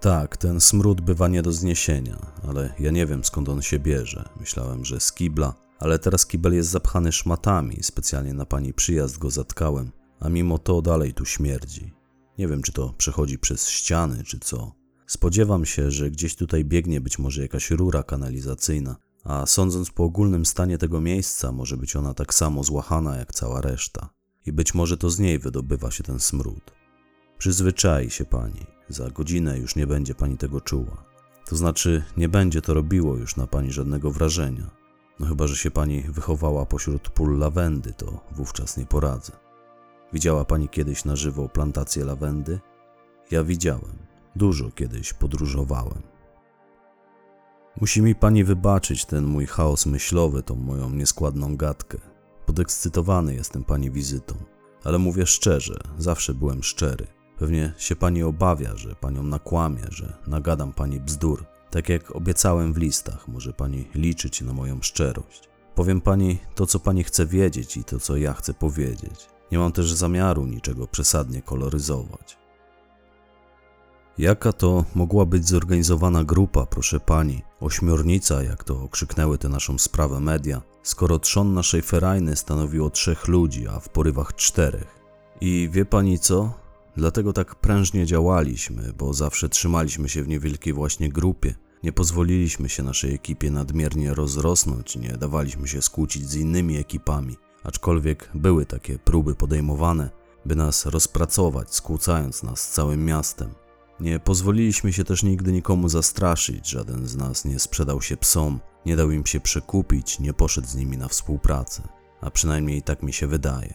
Tak, 0.00 0.36
ten 0.36 0.60
smród 0.60 1.00
bywa 1.00 1.28
nie 1.28 1.42
do 1.42 1.52
zniesienia, 1.52 2.16
ale 2.48 2.74
ja 2.78 2.90
nie 2.90 3.06
wiem 3.06 3.24
skąd 3.24 3.48
on 3.48 3.62
się 3.62 3.78
bierze. 3.78 4.28
Myślałem, 4.40 4.84
że 4.84 5.00
z 5.00 5.12
kibla, 5.12 5.54
ale 5.78 5.98
teraz 5.98 6.26
kibel 6.26 6.54
jest 6.54 6.70
zapchany 6.70 7.12
szmatami, 7.12 7.82
specjalnie 7.82 8.34
na 8.34 8.46
pani 8.46 8.74
przyjazd 8.74 9.18
go 9.18 9.30
zatkałem, 9.30 9.92
a 10.20 10.28
mimo 10.28 10.58
to 10.58 10.82
dalej 10.82 11.14
tu 11.14 11.24
śmierdzi. 11.24 11.92
Nie 12.38 12.48
wiem, 12.48 12.62
czy 12.62 12.72
to 12.72 12.94
przechodzi 12.98 13.38
przez 13.38 13.68
ściany, 13.68 14.24
czy 14.24 14.38
co. 14.38 14.72
Spodziewam 15.06 15.64
się, 15.64 15.90
że 15.90 16.10
gdzieś 16.10 16.36
tutaj 16.36 16.64
biegnie 16.64 17.00
być 17.00 17.18
może 17.18 17.42
jakaś 17.42 17.70
rura 17.70 18.02
kanalizacyjna, 18.02 18.96
a 19.24 19.46
sądząc 19.46 19.90
po 19.90 20.04
ogólnym 20.04 20.46
stanie 20.46 20.78
tego 20.78 21.00
miejsca, 21.00 21.52
może 21.52 21.76
być 21.76 21.96
ona 21.96 22.14
tak 22.14 22.34
samo 22.34 22.64
złachana 22.64 23.16
jak 23.16 23.34
cała 23.34 23.60
reszta. 23.60 24.17
I 24.48 24.52
być 24.52 24.74
może 24.74 24.96
to 24.96 25.10
z 25.10 25.18
niej 25.18 25.38
wydobywa 25.38 25.90
się 25.90 26.04
ten 26.04 26.20
smród. 26.20 26.72
Przyzwyczai 27.38 28.10
się 28.10 28.24
pani, 28.24 28.66
za 28.88 29.10
godzinę 29.10 29.58
już 29.58 29.76
nie 29.76 29.86
będzie 29.86 30.14
pani 30.14 30.36
tego 30.36 30.60
czuła. 30.60 31.04
To 31.46 31.56
znaczy, 31.56 32.02
nie 32.16 32.28
będzie 32.28 32.62
to 32.62 32.74
robiło 32.74 33.16
już 33.16 33.36
na 33.36 33.46
pani 33.46 33.72
żadnego 33.72 34.10
wrażenia. 34.10 34.70
No 35.20 35.26
chyba, 35.26 35.46
że 35.46 35.56
się 35.56 35.70
pani 35.70 36.02
wychowała 36.02 36.66
pośród 36.66 37.08
pól 37.08 37.38
lawendy, 37.38 37.92
to 37.92 38.20
wówczas 38.32 38.76
nie 38.76 38.86
poradzę. 38.86 39.32
Widziała 40.12 40.44
pani 40.44 40.68
kiedyś 40.68 41.04
na 41.04 41.16
żywo 41.16 41.48
plantację 41.48 42.04
lawendy? 42.04 42.60
Ja 43.30 43.44
widziałem. 43.44 43.98
Dużo 44.36 44.70
kiedyś 44.70 45.12
podróżowałem. 45.12 46.02
Musi 47.80 48.02
mi 48.02 48.14
pani 48.14 48.44
wybaczyć 48.44 49.04
ten 49.04 49.24
mój 49.24 49.46
chaos 49.46 49.86
myślowy, 49.86 50.42
tą 50.42 50.54
moją 50.54 50.90
nieskładną 50.90 51.56
gadkę. 51.56 51.98
Podekscytowany 52.48 53.34
jestem 53.34 53.64
pani 53.64 53.90
wizytą, 53.90 54.34
ale 54.84 54.98
mówię 54.98 55.26
szczerze, 55.26 55.80
zawsze 55.98 56.34
byłem 56.34 56.62
szczery. 56.62 57.06
Pewnie 57.38 57.72
się 57.78 57.96
pani 57.96 58.22
obawia, 58.22 58.76
że 58.76 58.94
panią 58.94 59.22
nakłamię, 59.22 59.84
że 59.88 60.16
nagadam 60.26 60.72
pani 60.72 61.00
bzdur. 61.00 61.44
Tak 61.70 61.88
jak 61.88 62.16
obiecałem 62.16 62.72
w 62.72 62.76
listach, 62.76 63.28
może 63.28 63.52
pani 63.52 63.88
liczyć 63.94 64.40
na 64.40 64.52
moją 64.52 64.82
szczerość. 64.82 65.48
Powiem 65.74 66.00
pani 66.00 66.38
to, 66.54 66.66
co 66.66 66.80
pani 66.80 67.04
chce 67.04 67.26
wiedzieć 67.26 67.76
i 67.76 67.84
to, 67.84 68.00
co 68.00 68.16
ja 68.16 68.32
chcę 68.32 68.54
powiedzieć. 68.54 69.28
Nie 69.52 69.58
mam 69.58 69.72
też 69.72 69.92
zamiaru 69.92 70.46
niczego 70.46 70.86
przesadnie 70.86 71.42
koloryzować. 71.42 72.38
Jaka 74.18 74.52
to 74.52 74.84
mogła 74.94 75.26
być 75.26 75.48
zorganizowana 75.48 76.24
grupa, 76.24 76.66
proszę 76.66 77.00
pani, 77.00 77.42
ośmiornica, 77.60 78.42
jak 78.42 78.64
to 78.64 78.82
okrzyknęły 78.82 79.38
tę 79.38 79.48
naszą 79.48 79.78
sprawę 79.78 80.20
media, 80.20 80.62
skoro 80.82 81.18
trzon 81.18 81.54
naszej 81.54 81.82
ferajny 81.82 82.36
stanowiło 82.36 82.90
trzech 82.90 83.28
ludzi, 83.28 83.68
a 83.68 83.80
w 83.80 83.88
porywach 83.88 84.34
czterech. 84.34 84.98
I 85.40 85.68
wie 85.72 85.84
pani 85.84 86.18
co? 86.18 86.52
Dlatego 86.96 87.32
tak 87.32 87.54
prężnie 87.54 88.06
działaliśmy, 88.06 88.92
bo 88.98 89.14
zawsze 89.14 89.48
trzymaliśmy 89.48 90.08
się 90.08 90.22
w 90.22 90.28
niewielkiej 90.28 90.72
właśnie 90.72 91.08
grupie. 91.08 91.54
Nie 91.82 91.92
pozwoliliśmy 91.92 92.68
się 92.68 92.82
naszej 92.82 93.14
ekipie 93.14 93.50
nadmiernie 93.50 94.14
rozrosnąć, 94.14 94.96
nie 94.96 95.12
dawaliśmy 95.12 95.68
się 95.68 95.82
skłócić 95.82 96.28
z 96.28 96.34
innymi 96.34 96.76
ekipami, 96.76 97.36
aczkolwiek 97.64 98.30
były 98.34 98.66
takie 98.66 98.98
próby 98.98 99.34
podejmowane, 99.34 100.10
by 100.46 100.56
nas 100.56 100.86
rozpracować, 100.86 101.74
skłócając 101.74 102.42
nas 102.42 102.60
z 102.60 102.70
całym 102.70 103.04
miastem. 103.04 103.50
Nie 104.00 104.18
pozwoliliśmy 104.18 104.92
się 104.92 105.04
też 105.04 105.22
nigdy 105.22 105.52
nikomu 105.52 105.88
zastraszyć, 105.88 106.68
żaden 106.68 107.06
z 107.06 107.16
nas 107.16 107.44
nie 107.44 107.58
sprzedał 107.58 108.02
się 108.02 108.16
psom, 108.16 108.60
nie 108.86 108.96
dał 108.96 109.10
im 109.10 109.26
się 109.26 109.40
przekupić, 109.40 110.20
nie 110.20 110.32
poszedł 110.32 110.68
z 110.68 110.74
nimi 110.74 110.98
na 110.98 111.08
współpracę, 111.08 111.82
a 112.20 112.30
przynajmniej 112.30 112.82
tak 112.82 113.02
mi 113.02 113.12
się 113.12 113.26
wydaje. 113.26 113.74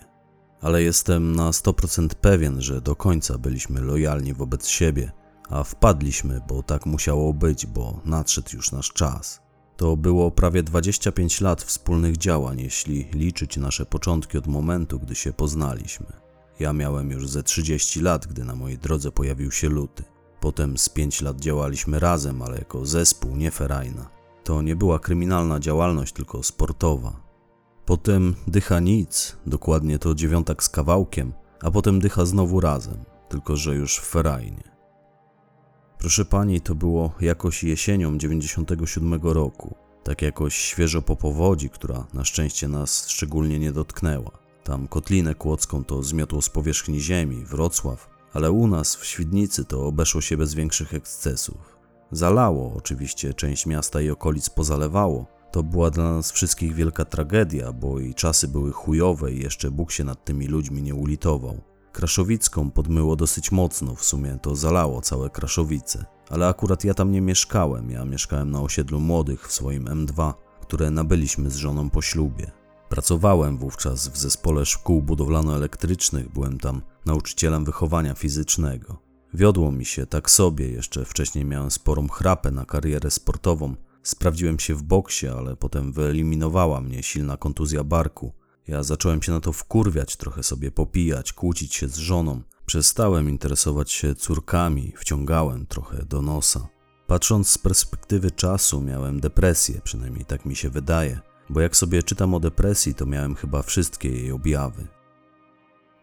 Ale 0.61 0.83
jestem 0.83 1.35
na 1.35 1.51
100% 1.51 2.07
pewien, 2.07 2.61
że 2.61 2.81
do 2.81 2.95
końca 2.95 3.37
byliśmy 3.37 3.81
lojalni 3.81 4.33
wobec 4.33 4.67
siebie, 4.67 5.11
a 5.49 5.63
wpadliśmy, 5.63 6.41
bo 6.47 6.63
tak 6.63 6.85
musiało 6.85 7.33
być, 7.33 7.65
bo 7.65 8.01
nadszedł 8.05 8.49
już 8.53 8.71
nasz 8.71 8.93
czas. 8.93 9.41
To 9.77 9.97
było 9.97 10.31
prawie 10.31 10.63
25 10.63 11.41
lat 11.41 11.63
wspólnych 11.63 12.17
działań, 12.17 12.59
jeśli 12.59 13.03
liczyć 13.13 13.57
nasze 13.57 13.85
początki 13.85 14.37
od 14.37 14.47
momentu, 14.47 14.99
gdy 14.99 15.15
się 15.15 15.33
poznaliśmy. 15.33 16.05
Ja 16.59 16.73
miałem 16.73 17.11
już 17.11 17.29
ze 17.29 17.43
30 17.43 18.01
lat, 18.01 18.27
gdy 18.27 18.45
na 18.45 18.55
mojej 18.55 18.77
drodze 18.77 19.11
pojawił 19.11 19.51
się 19.51 19.69
luty. 19.69 20.03
Potem 20.43 20.77
z 20.77 20.89
5 20.89 21.21
lat 21.21 21.39
działaliśmy 21.39 21.99
razem, 21.99 22.41
ale 22.41 22.57
jako 22.57 22.85
zespół, 22.85 23.35
nie 23.35 23.51
ferajna. 23.51 24.09
To 24.43 24.61
nie 24.61 24.75
była 24.75 24.99
kryminalna 24.99 25.59
działalność, 25.59 26.13
tylko 26.13 26.43
sportowa. 26.43 27.19
Potem 27.85 28.35
dycha 28.47 28.79
nic, 28.79 29.37
dokładnie 29.45 29.99
to 29.99 30.15
dziewiątak 30.15 30.63
z 30.63 30.69
kawałkiem, 30.69 31.33
a 31.61 31.71
potem 31.71 31.99
dycha 31.99 32.25
znowu 32.25 32.59
razem, 32.59 32.97
tylko 33.29 33.57
że 33.57 33.75
już 33.75 33.97
w 33.97 34.05
ferajnie. 34.05 34.63
Proszę 35.97 36.25
pani, 36.25 36.61
to 36.61 36.75
było 36.75 37.11
jakoś 37.21 37.63
jesienią 37.63 38.17
97 38.17 39.21
roku, 39.23 39.75
tak 40.03 40.21
jakoś 40.21 40.55
świeżo 40.55 41.01
po 41.01 41.15
powodzi, 41.15 41.69
która 41.69 42.07
na 42.13 42.25
szczęście 42.25 42.67
nas 42.67 43.07
szczególnie 43.07 43.59
nie 43.59 43.71
dotknęła. 43.71 44.31
Tam 44.63 44.87
kotlinę 44.87 45.35
kłodzką 45.35 45.83
to 45.83 46.03
zmiotło 46.03 46.41
z 46.41 46.49
powierzchni 46.49 46.99
ziemi, 46.99 47.45
Wrocław, 47.45 48.12
ale 48.33 48.51
u 48.51 48.67
nas 48.67 48.95
w 48.95 49.05
Świdnicy 49.05 49.65
to 49.65 49.85
obeszło 49.85 50.21
się 50.21 50.37
bez 50.37 50.53
większych 50.53 50.93
ekscesów. 50.93 51.77
Zalało 52.11 52.73
oczywiście 52.77 53.33
część 53.33 53.65
miasta 53.65 54.01
i 54.01 54.09
okolic 54.09 54.49
pozalewało. 54.49 55.25
To 55.51 55.63
była 55.63 55.89
dla 55.89 56.13
nas 56.13 56.31
wszystkich 56.31 56.73
wielka 56.73 57.05
tragedia, 57.05 57.73
bo 57.73 57.99
i 57.99 58.13
czasy 58.13 58.47
były 58.47 58.71
chujowe 58.71 59.31
i 59.31 59.39
jeszcze 59.39 59.71
Bóg 59.71 59.91
się 59.91 60.03
nad 60.03 60.25
tymi 60.25 60.47
ludźmi 60.47 60.81
nie 60.81 60.95
ulitował. 60.95 61.61
Kraszowicką 61.91 62.71
podmyło 62.71 63.15
dosyć 63.15 63.51
mocno, 63.51 63.95
w 63.95 64.03
sumie 64.03 64.37
to 64.41 64.55
zalało 64.55 65.01
całe 65.01 65.29
Kraszowice. 65.29 66.05
Ale 66.29 66.47
akurat 66.47 66.83
ja 66.83 66.93
tam 66.93 67.11
nie 67.11 67.21
mieszkałem, 67.21 67.91
ja 67.91 68.05
mieszkałem 68.05 68.51
na 68.51 68.61
osiedlu 68.61 68.99
młodych 68.99 69.47
w 69.47 69.53
swoim 69.53 69.85
M2, 69.85 70.33
które 70.61 70.91
nabyliśmy 70.91 71.49
z 71.49 71.55
żoną 71.55 71.89
po 71.89 72.01
ślubie. 72.01 72.51
Pracowałem 72.93 73.57
wówczas 73.57 74.07
w 74.07 74.17
zespole 74.17 74.65
szkół 74.65 75.01
budowlano-elektrycznych, 75.01 76.29
byłem 76.29 76.59
tam 76.59 76.81
nauczycielem 77.05 77.65
wychowania 77.65 78.13
fizycznego. 78.13 78.97
Wiodło 79.33 79.71
mi 79.71 79.85
się 79.85 80.05
tak 80.05 80.31
sobie, 80.31 80.67
jeszcze 80.67 81.05
wcześniej 81.05 81.45
miałem 81.45 81.71
sporą 81.71 82.07
chrapę 82.07 82.51
na 82.51 82.65
karierę 82.65 83.11
sportową. 83.11 83.75
Sprawdziłem 84.03 84.59
się 84.59 84.75
w 84.75 84.83
boksie, 84.83 85.27
ale 85.27 85.55
potem 85.55 85.93
wyeliminowała 85.93 86.81
mnie 86.81 87.03
silna 87.03 87.37
kontuzja 87.37 87.83
barku. 87.83 88.33
Ja 88.67 88.83
zacząłem 88.83 89.21
się 89.21 89.31
na 89.31 89.39
to 89.39 89.53
wkurwiać, 89.53 90.15
trochę 90.15 90.43
sobie 90.43 90.71
popijać, 90.71 91.33
kłócić 91.33 91.75
się 91.75 91.87
z 91.87 91.97
żoną. 91.97 92.41
Przestałem 92.65 93.29
interesować 93.29 93.91
się 93.91 94.15
córkami, 94.15 94.93
wciągałem 94.97 95.65
trochę 95.65 96.05
do 96.05 96.21
nosa. 96.21 96.67
Patrząc 97.07 97.49
z 97.49 97.57
perspektywy 97.57 98.31
czasu, 98.31 98.81
miałem 98.81 99.19
depresję, 99.19 99.81
przynajmniej 99.83 100.25
tak 100.25 100.45
mi 100.45 100.55
się 100.55 100.69
wydaje, 100.69 101.32
bo 101.49 101.61
jak 101.61 101.77
sobie 101.77 102.03
czytam 102.03 102.33
o 102.33 102.39
depresji, 102.39 102.95
to 102.95 103.05
miałem 103.05 103.35
chyba 103.35 103.61
wszystkie 103.61 104.09
jej 104.09 104.31
objawy. 104.31 104.87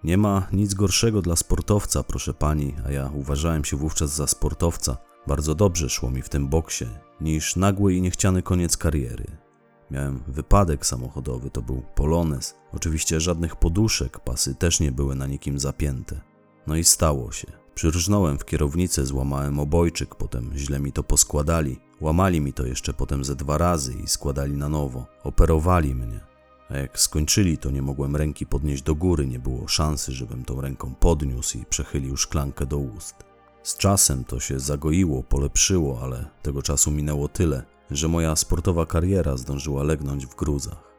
Nie 0.05 0.19
ma 0.19 0.47
nic 0.53 0.75
gorszego 0.75 1.23
dla 1.23 1.37
sportowca, 1.37 2.03
proszę 2.03 2.35
pani, 2.35 2.75
a 2.87 2.93
ja 2.93 3.11
uważałem 3.15 3.65
się 3.65 3.77
wówczas 3.77 4.17
za 4.17 4.27
sportowca. 4.27 4.97
Bardzo 5.27 5.55
dobrze 5.55 5.91
szło 5.91 6.11
mi 6.11 6.23
w 6.23 6.29
tym 6.29 6.49
boksie, 6.49 6.87
niż 7.21 7.57
nagły 7.57 7.95
i 7.95 8.03
niechciany 8.03 8.43
koniec 8.43 8.77
kariery. 8.77 9.27
Miałem 9.91 10.23
wypadek 10.29 10.87
samochodowy, 10.87 11.51
to 11.51 11.63
był 11.63 11.83
Polones. 11.95 12.55
Oczywiście 12.73 13.21
żadnych 13.21 13.57
poduszek, 13.57 14.21
pasy 14.21 14.55
też 14.55 14.81
nie 14.81 14.93
były 14.93 15.15
na 15.15 15.27
nikim 15.27 15.59
zapięte. 15.59 16.21
No 16.67 16.77
i 16.77 16.85
stało 16.85 17.33
się. 17.33 17.60
Przyrżnąłem 17.75 18.39
w 18.39 18.45
kierownicę, 18.45 19.07
złamałem 19.07 19.59
obojczyk, 19.59 20.15
potem 20.15 20.51
źle 20.57 20.81
mi 20.81 20.93
to 20.93 21.03
poskładali. 21.03 21.79
Łamali 22.01 22.41
mi 22.41 22.53
to 22.53 22.67
jeszcze 22.67 22.93
potem 22.95 23.25
ze 23.25 23.37
dwa 23.37 23.59
razy 23.59 23.95
i 24.05 24.09
składali 24.09 24.57
na 24.57 24.69
nowo. 24.69 25.07
Operowali 25.25 25.95
mnie. 25.95 26.21
A 26.71 26.77
jak 26.77 27.01
skończyli, 27.01 27.59
to 27.59 27.71
nie 27.71 27.83
mogłem 27.83 28.17
ręki 28.17 28.47
podnieść 28.47 28.83
do 28.83 28.95
góry, 28.95 29.27
nie 29.27 29.39
było 29.39 29.69
szansy, 29.69 30.13
żebym 30.13 30.45
tą 30.45 30.61
ręką 30.61 30.95
podniósł 30.95 31.59
i 31.59 31.65
przechylił 31.65 32.17
szklankę 32.17 32.67
do 32.67 32.79
ust. 32.79 33.15
Z 33.63 33.77
czasem 33.77 34.25
to 34.25 34.41
się 34.41 34.61
zagoiło, 34.61 35.23
polepszyło, 35.23 36.01
ale 36.03 36.29
tego 36.43 36.63
czasu 36.63 36.91
minęło 36.91 37.29
tyle, 37.29 37.63
że 37.91 38.09
moja 38.09 38.37
sportowa 38.37 38.87
kariera 38.87 39.37
zdążyła 39.37 39.83
legnąć 39.83 40.27
w 40.27 40.37
gruzach. 40.37 40.91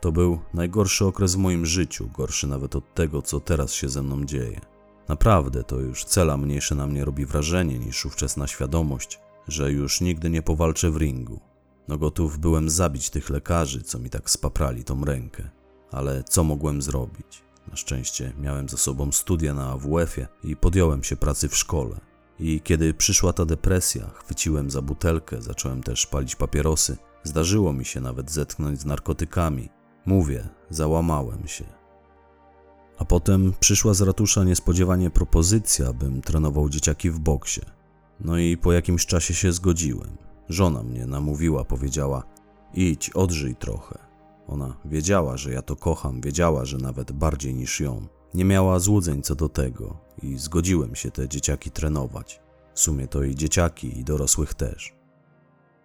To 0.00 0.12
był 0.12 0.38
najgorszy 0.54 1.04
okres 1.04 1.34
w 1.34 1.38
moim 1.38 1.66
życiu, 1.66 2.08
gorszy 2.16 2.46
nawet 2.46 2.76
od 2.76 2.94
tego, 2.94 3.22
co 3.22 3.40
teraz 3.40 3.72
się 3.72 3.88
ze 3.88 4.02
mną 4.02 4.24
dzieje. 4.24 4.60
Naprawdę 5.08 5.64
to 5.64 5.80
już 5.80 6.04
cela 6.04 6.36
mniejsze 6.36 6.74
na 6.74 6.86
mnie 6.86 7.04
robi 7.04 7.26
wrażenie 7.26 7.78
niż 7.78 8.06
ówczesna 8.06 8.46
świadomość, 8.46 9.20
że 9.48 9.72
już 9.72 10.00
nigdy 10.00 10.30
nie 10.30 10.42
powalczę 10.42 10.90
w 10.90 10.96
ringu. 10.96 11.40
No 11.88 11.98
gotów 11.98 12.38
byłem 12.38 12.70
zabić 12.70 13.10
tych 13.10 13.30
lekarzy, 13.30 13.82
co 13.82 13.98
mi 13.98 14.10
tak 14.10 14.30
spaprali 14.30 14.84
tą 14.84 15.04
rękę. 15.04 15.50
Ale 15.90 16.24
co 16.24 16.44
mogłem 16.44 16.82
zrobić? 16.82 17.44
Na 17.68 17.76
szczęście 17.76 18.32
miałem 18.40 18.68
za 18.68 18.76
sobą 18.76 19.12
studia 19.12 19.54
na 19.54 19.70
AWF-ie 19.70 20.26
i 20.44 20.56
podjąłem 20.56 21.02
się 21.02 21.16
pracy 21.16 21.48
w 21.48 21.56
szkole. 21.56 22.00
I 22.38 22.60
kiedy 22.60 22.94
przyszła 22.94 23.32
ta 23.32 23.44
depresja, 23.44 24.10
chwyciłem 24.14 24.70
za 24.70 24.82
butelkę, 24.82 25.42
zacząłem 25.42 25.82
też 25.82 26.06
palić 26.06 26.36
papierosy. 26.36 26.96
Zdarzyło 27.22 27.72
mi 27.72 27.84
się 27.84 28.00
nawet 28.00 28.30
zetknąć 28.30 28.80
z 28.80 28.84
narkotykami. 28.84 29.68
Mówię, 30.06 30.48
załamałem 30.70 31.48
się. 31.48 31.64
Potem 33.14 33.52
przyszła 33.60 33.94
z 33.94 34.00
ratusza 34.00 34.44
niespodziewanie 34.44 35.10
propozycja, 35.10 35.92
bym 35.92 36.22
trenował 36.22 36.68
dzieciaki 36.68 37.10
w 37.10 37.18
boksie. 37.18 37.60
No 38.20 38.38
i 38.38 38.56
po 38.56 38.72
jakimś 38.72 39.06
czasie 39.06 39.34
się 39.34 39.52
zgodziłem. 39.52 40.16
Żona 40.48 40.82
mnie 40.82 41.06
namówiła, 41.06 41.64
powiedziała: 41.64 42.22
Idź, 42.74 43.10
odżyj 43.10 43.56
trochę. 43.56 43.98
Ona 44.48 44.76
wiedziała, 44.84 45.36
że 45.36 45.52
ja 45.52 45.62
to 45.62 45.76
kocham, 45.76 46.20
wiedziała, 46.20 46.64
że 46.64 46.78
nawet 46.78 47.12
bardziej 47.12 47.54
niż 47.54 47.80
ją. 47.80 48.06
Nie 48.34 48.44
miała 48.44 48.78
złudzeń 48.78 49.22
co 49.22 49.34
do 49.34 49.48
tego 49.48 49.96
i 50.22 50.38
zgodziłem 50.38 50.94
się 50.94 51.10
te 51.10 51.28
dzieciaki 51.28 51.70
trenować. 51.70 52.40
W 52.74 52.80
sumie 52.80 53.08
to 53.08 53.22
i 53.22 53.34
dzieciaki, 53.34 53.98
i 53.98 54.04
dorosłych 54.04 54.54
też. 54.54 54.94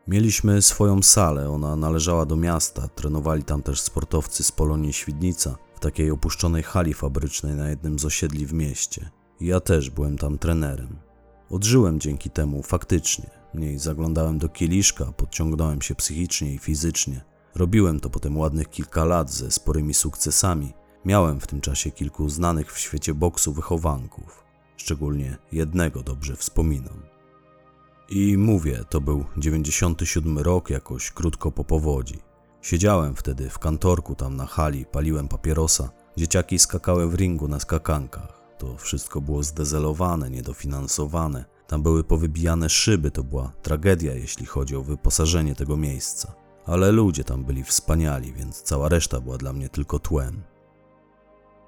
Mieliśmy 0.07 0.61
swoją 0.61 1.03
salę, 1.03 1.49
ona 1.49 1.75
należała 1.75 2.25
do 2.25 2.35
miasta, 2.35 2.87
trenowali 2.87 3.43
tam 3.43 3.63
też 3.63 3.81
sportowcy 3.81 4.43
z 4.43 4.51
Polonii 4.51 4.93
Świdnica 4.93 5.55
takiej 5.79 6.11
opuszczonej 6.11 6.63
hali 6.63 6.93
fabrycznej 6.93 7.55
na 7.55 7.69
jednym 7.69 7.99
z 7.99 8.05
osiedli 8.05 8.45
w 8.45 8.53
mieście. 8.53 9.09
Ja 9.41 9.59
też 9.59 9.89
byłem 9.89 10.17
tam 10.17 10.37
trenerem. 10.37 10.97
Odżyłem 11.49 11.99
dzięki 11.99 12.29
temu 12.29 12.63
faktycznie. 12.63 13.29
Mniej 13.53 13.79
zaglądałem 13.79 14.37
do 14.37 14.49
kieliszka, 14.49 15.05
podciągnąłem 15.05 15.81
się 15.81 15.95
psychicznie 15.95 16.53
i 16.53 16.57
fizycznie. 16.57 17.21
Robiłem 17.55 17.99
to 17.99 18.09
potem 18.09 18.37
ładnych 18.37 18.69
kilka 18.69 19.05
lat 19.05 19.31
ze 19.31 19.51
sporymi 19.51 19.93
sukcesami. 19.93 20.73
Miałem 21.05 21.39
w 21.39 21.47
tym 21.47 21.61
czasie 21.61 21.91
kilku 21.91 22.29
znanych 22.29 22.73
w 22.73 22.79
świecie 22.79 23.13
boksu 23.13 23.53
wychowanków. 23.53 24.43
Szczególnie 24.77 25.37
jednego 25.51 26.03
dobrze 26.03 26.35
wspominam. 26.35 27.03
I 28.09 28.37
mówię, 28.37 28.83
to 28.89 29.01
był 29.01 29.25
97 29.37 30.39
rok, 30.39 30.69
jakoś 30.69 31.11
krótko 31.11 31.51
po 31.51 31.63
powodzi. 31.63 32.28
Siedziałem 32.62 33.15
wtedy 33.15 33.50
w 33.50 33.60
kantorku 33.60 34.15
tam 34.15 34.36
na 34.36 34.45
hali, 34.45 34.86
paliłem 34.86 35.28
papierosa. 35.28 35.89
Dzieciaki 36.17 36.60
skakały 36.60 37.10
w 37.10 37.15
ringu 37.15 37.48
na 37.48 37.60
skakankach. 37.60 38.39
To 38.58 38.78
wszystko 38.78 39.22
było 39.22 39.43
zdezelowane, 39.43 40.30
niedofinansowane. 40.30 41.45
Tam 41.67 41.84
były 41.84 42.04
powybijane 42.04 42.69
szyby, 42.69 43.12
to 43.12 43.24
była 43.24 43.52
tragedia, 43.62 44.13
jeśli 44.13 44.45
chodzi 44.45 44.76
o 44.76 44.84
wyposażenie 44.84 45.56
tego 45.56 45.78
miejsca. 45.78 46.34
Ale 46.65 46.91
ludzie 46.91 47.24
tam 47.24 47.43
byli 47.43 47.63
wspaniali, 47.63 48.34
więc 48.34 48.62
cała 48.62 48.89
reszta 48.89 49.22
była 49.22 49.38
dla 49.38 49.54
mnie 49.54 49.69
tylko 49.69 50.00
tłem. 50.00 50.41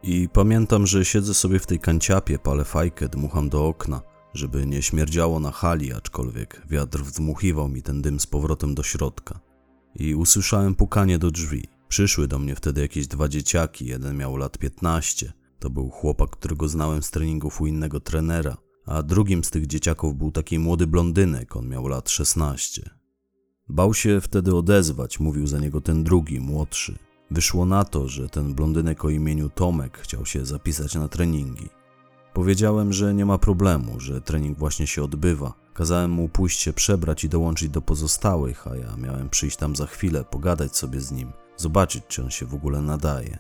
I 0.03 0.29
pamiętam, 0.33 0.87
że 0.87 1.05
siedzę 1.05 1.33
sobie 1.33 1.59
w 1.59 1.65
tej 1.65 1.79
kanciapie, 1.79 2.39
palę 2.39 2.65
fajkę, 2.65 3.09
dmucham 3.09 3.49
do 3.49 3.67
okna, 3.67 4.01
żeby 4.33 4.65
nie 4.65 4.81
śmierdziało 4.81 5.39
na 5.39 5.51
hali, 5.51 5.93
aczkolwiek 5.93 6.61
wiatr 6.69 6.99
wdmuchiwał 6.99 7.69
mi 7.69 7.81
ten 7.81 8.01
dym 8.01 8.19
z 8.19 8.27
powrotem 8.27 8.75
do 8.75 8.83
środka. 8.83 9.39
I 9.95 10.15
usłyszałem 10.15 10.75
pukanie 10.75 11.19
do 11.19 11.31
drzwi. 11.31 11.67
Przyszły 11.87 12.27
do 12.27 12.39
mnie 12.39 12.55
wtedy 12.55 12.81
jakieś 12.81 13.07
dwa 13.07 13.27
dzieciaki, 13.27 13.85
jeden 13.85 14.17
miał 14.17 14.37
lat 14.37 14.57
15. 14.57 15.33
To 15.59 15.69
był 15.69 15.89
chłopak, 15.89 16.29
którego 16.29 16.67
znałem 16.67 17.03
z 17.03 17.11
treningów 17.11 17.61
u 17.61 17.67
innego 17.67 17.99
trenera, 17.99 18.57
a 18.85 19.03
drugim 19.03 19.43
z 19.43 19.49
tych 19.49 19.67
dzieciaków 19.67 20.17
był 20.17 20.31
taki 20.31 20.59
młody 20.59 20.87
blondynek, 20.87 21.55
on 21.55 21.67
miał 21.67 21.87
lat 21.87 22.09
16. 22.09 22.89
Bał 23.69 23.93
się 23.93 24.21
wtedy 24.21 24.55
odezwać, 24.55 25.19
mówił 25.19 25.47
za 25.47 25.59
niego 25.59 25.81
ten 25.81 26.03
drugi, 26.03 26.39
młodszy. 26.39 26.97
Wyszło 27.31 27.65
na 27.65 27.85
to, 27.85 28.07
że 28.07 28.29
ten 28.29 28.53
blondynek 28.53 29.05
o 29.05 29.09
imieniu 29.09 29.49
Tomek 29.49 29.97
chciał 29.97 30.25
się 30.25 30.45
zapisać 30.45 30.95
na 30.95 31.07
treningi. 31.07 31.80
Powiedziałem, 32.33 32.93
że 32.93 33.13
nie 33.13 33.25
ma 33.25 33.37
problemu, 33.37 33.99
że 33.99 34.21
trening 34.21 34.57
właśnie 34.57 34.87
się 34.87 35.03
odbywa. 35.03 35.53
Kazałem 35.73 36.11
mu 36.11 36.29
pójść 36.29 36.59
się 36.59 36.73
przebrać 36.73 37.23
i 37.23 37.29
dołączyć 37.29 37.69
do 37.69 37.81
pozostałych, 37.81 38.67
a 38.67 38.75
ja 38.75 38.95
miałem 38.97 39.29
przyjść 39.29 39.57
tam 39.57 39.75
za 39.75 39.85
chwilę, 39.85 40.23
pogadać 40.23 40.77
sobie 40.77 41.01
z 41.01 41.11
nim, 41.11 41.31
zobaczyć, 41.57 42.03
czy 42.07 42.23
on 42.23 42.29
się 42.29 42.45
w 42.45 42.53
ogóle 42.53 42.81
nadaje. 42.81 43.39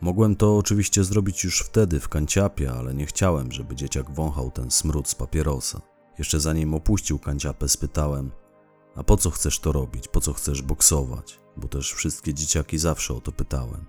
Mogłem 0.00 0.36
to 0.36 0.56
oczywiście 0.56 1.04
zrobić 1.04 1.44
już 1.44 1.60
wtedy 1.60 2.00
w 2.00 2.08
kanciapie, 2.08 2.72
ale 2.72 2.94
nie 2.94 3.06
chciałem, 3.06 3.52
żeby 3.52 3.76
dzieciak 3.76 4.10
wąchał 4.10 4.50
ten 4.50 4.70
smród 4.70 5.08
z 5.08 5.14
papierosa. 5.14 5.80
Jeszcze 6.18 6.40
zanim 6.40 6.74
opuścił 6.74 7.18
kanciapę, 7.18 7.68
spytałem: 7.68 8.30
A 8.96 9.02
po 9.02 9.16
co 9.16 9.30
chcesz 9.30 9.58
to 9.58 9.72
robić? 9.72 10.08
Po 10.08 10.20
co 10.20 10.32
chcesz 10.32 10.62
boksować? 10.62 11.40
Bo 11.56 11.68
też 11.68 11.92
wszystkie 11.92 12.34
dzieciaki 12.34 12.78
zawsze 12.78 13.14
o 13.14 13.20
to 13.20 13.32
pytałem. 13.32 13.84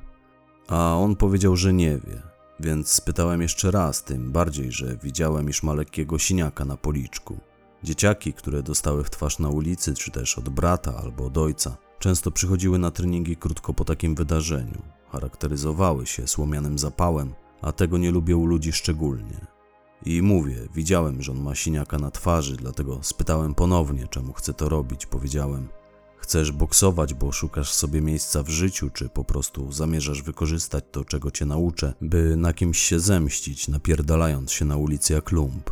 A 0.67 0.95
on 0.95 1.15
powiedział, 1.15 1.55
że 1.55 1.73
nie 1.73 1.97
wie, 1.97 2.30
więc 2.61 2.89
spytałem 2.89 3.41
jeszcze 3.41 3.71
raz, 3.71 4.03
tym 4.03 4.31
bardziej, 4.31 4.71
że 4.71 4.97
widziałem, 4.97 5.49
iż 5.49 5.63
ma 5.63 5.73
lekkiego 5.73 6.19
siniaka 6.19 6.65
na 6.65 6.77
policzku. 6.77 7.37
Dzieciaki, 7.83 8.33
które 8.33 8.63
dostały 8.63 9.03
w 9.03 9.09
twarz 9.09 9.39
na 9.39 9.49
ulicy, 9.49 9.93
czy 9.93 10.11
też 10.11 10.37
od 10.37 10.49
brata 10.49 10.97
albo 10.97 11.25
od 11.25 11.37
ojca, 11.37 11.77
często 11.99 12.31
przychodziły 12.31 12.79
na 12.79 12.91
treningi 12.91 13.35
krótko 13.35 13.73
po 13.73 13.85
takim 13.85 14.15
wydarzeniu. 14.15 14.81
Charakteryzowały 15.11 16.05
się 16.05 16.27
słomianym 16.27 16.79
zapałem, 16.79 17.33
a 17.61 17.71
tego 17.71 17.97
nie 17.97 18.11
lubię 18.11 18.37
u 18.37 18.45
ludzi 18.45 18.71
szczególnie. 18.71 19.47
I 20.05 20.21
mówię, 20.21 20.55
widziałem, 20.75 21.21
że 21.21 21.31
on 21.31 21.41
ma 21.41 21.55
siniaka 21.55 21.97
na 21.97 22.11
twarzy, 22.11 22.55
dlatego 22.55 22.99
spytałem 23.01 23.55
ponownie, 23.55 24.07
czemu 24.07 24.33
chce 24.33 24.53
to 24.53 24.69
robić. 24.69 25.05
Powiedziałem, 25.05 25.67
chcesz 26.21 26.51
boksować, 26.51 27.13
bo 27.13 27.31
szukasz 27.31 27.73
sobie 27.73 28.01
miejsca 28.01 28.43
w 28.43 28.49
życiu, 28.49 28.89
czy 28.89 29.09
po 29.09 29.23
prostu 29.23 29.71
zamierzasz 29.71 30.21
wykorzystać 30.21 30.83
to, 30.91 31.05
czego 31.05 31.31
cię 31.31 31.45
nauczę, 31.45 31.93
by 32.01 32.35
na 32.37 32.53
kimś 32.53 32.79
się 32.79 32.99
zemścić, 32.99 33.67
napierdalając 33.67 34.51
się 34.51 34.65
na 34.65 34.77
ulicy 34.77 35.13
jak 35.13 35.31
lump. 35.31 35.71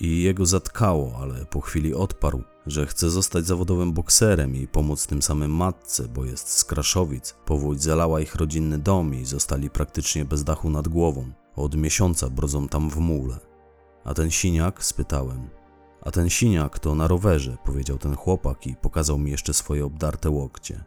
I 0.00 0.22
jego 0.22 0.46
zatkało, 0.46 1.18
ale 1.20 1.46
po 1.46 1.60
chwili 1.60 1.94
odparł, 1.94 2.42
że 2.66 2.86
chce 2.86 3.10
zostać 3.10 3.46
zawodowym 3.46 3.92
bokserem 3.92 4.56
i 4.56 4.66
pomóc 4.66 5.06
tym 5.06 5.22
samym 5.22 5.50
matce, 5.50 6.08
bo 6.08 6.24
jest 6.24 6.48
z 6.48 6.64
Kraszowic. 6.64 7.34
Powódź 7.46 7.82
zalała 7.82 8.20
ich 8.20 8.34
rodzinny 8.34 8.78
dom 8.78 9.14
i 9.14 9.24
zostali 9.24 9.70
praktycznie 9.70 10.24
bez 10.24 10.44
dachu 10.44 10.70
nad 10.70 10.88
głową. 10.88 11.32
Od 11.56 11.76
miesiąca 11.76 12.30
brodzą 12.30 12.68
tam 12.68 12.90
w 12.90 12.96
mule. 12.96 13.38
A 14.04 14.14
ten 14.14 14.30
siniak? 14.30 14.84
spytałem. 14.84 15.59
A 16.02 16.10
ten 16.10 16.30
siniak 16.30 16.78
to 16.78 16.94
na 16.94 17.08
rowerze, 17.08 17.56
powiedział 17.64 17.98
ten 17.98 18.16
chłopak 18.16 18.66
i 18.66 18.76
pokazał 18.76 19.18
mi 19.18 19.30
jeszcze 19.30 19.54
swoje 19.54 19.84
obdarte 19.84 20.30
łokcie. 20.30 20.84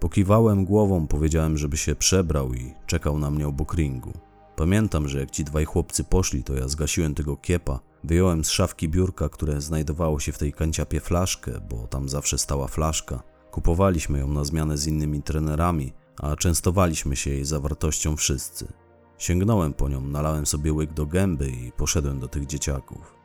Pokiwałem 0.00 0.64
głową, 0.64 1.06
powiedziałem, 1.06 1.58
żeby 1.58 1.76
się 1.76 1.94
przebrał 1.94 2.54
i 2.54 2.74
czekał 2.86 3.18
na 3.18 3.30
mnie 3.30 3.48
obok 3.48 3.74
ringu. 3.74 4.12
Pamiętam, 4.56 5.08
że 5.08 5.20
jak 5.20 5.30
ci 5.30 5.44
dwaj 5.44 5.64
chłopcy 5.64 6.04
poszli, 6.04 6.44
to 6.44 6.54
ja 6.54 6.68
zgasiłem 6.68 7.14
tego 7.14 7.36
kiepa, 7.36 7.80
wyjąłem 8.04 8.44
z 8.44 8.50
szafki 8.50 8.88
biurka, 8.88 9.28
które 9.28 9.60
znajdowało 9.60 10.20
się 10.20 10.32
w 10.32 10.38
tej 10.38 10.52
kanciapie 10.52 11.00
flaszkę, 11.00 11.52
bo 11.70 11.86
tam 11.86 12.08
zawsze 12.08 12.38
stała 12.38 12.68
flaszka. 12.68 13.22
Kupowaliśmy 13.50 14.18
ją 14.18 14.28
na 14.28 14.44
zmianę 14.44 14.76
z 14.76 14.86
innymi 14.86 15.22
trenerami, 15.22 15.92
a 16.16 16.36
częstowaliśmy 16.36 17.16
się 17.16 17.30
jej 17.30 17.44
zawartością 17.44 18.16
wszyscy. 18.16 18.72
Sięgnąłem 19.18 19.74
po 19.74 19.88
nią, 19.88 20.00
nalałem 20.00 20.46
sobie 20.46 20.72
łyk 20.72 20.92
do 20.92 21.06
gęby 21.06 21.50
i 21.50 21.72
poszedłem 21.72 22.20
do 22.20 22.28
tych 22.28 22.46
dzieciaków. 22.46 23.17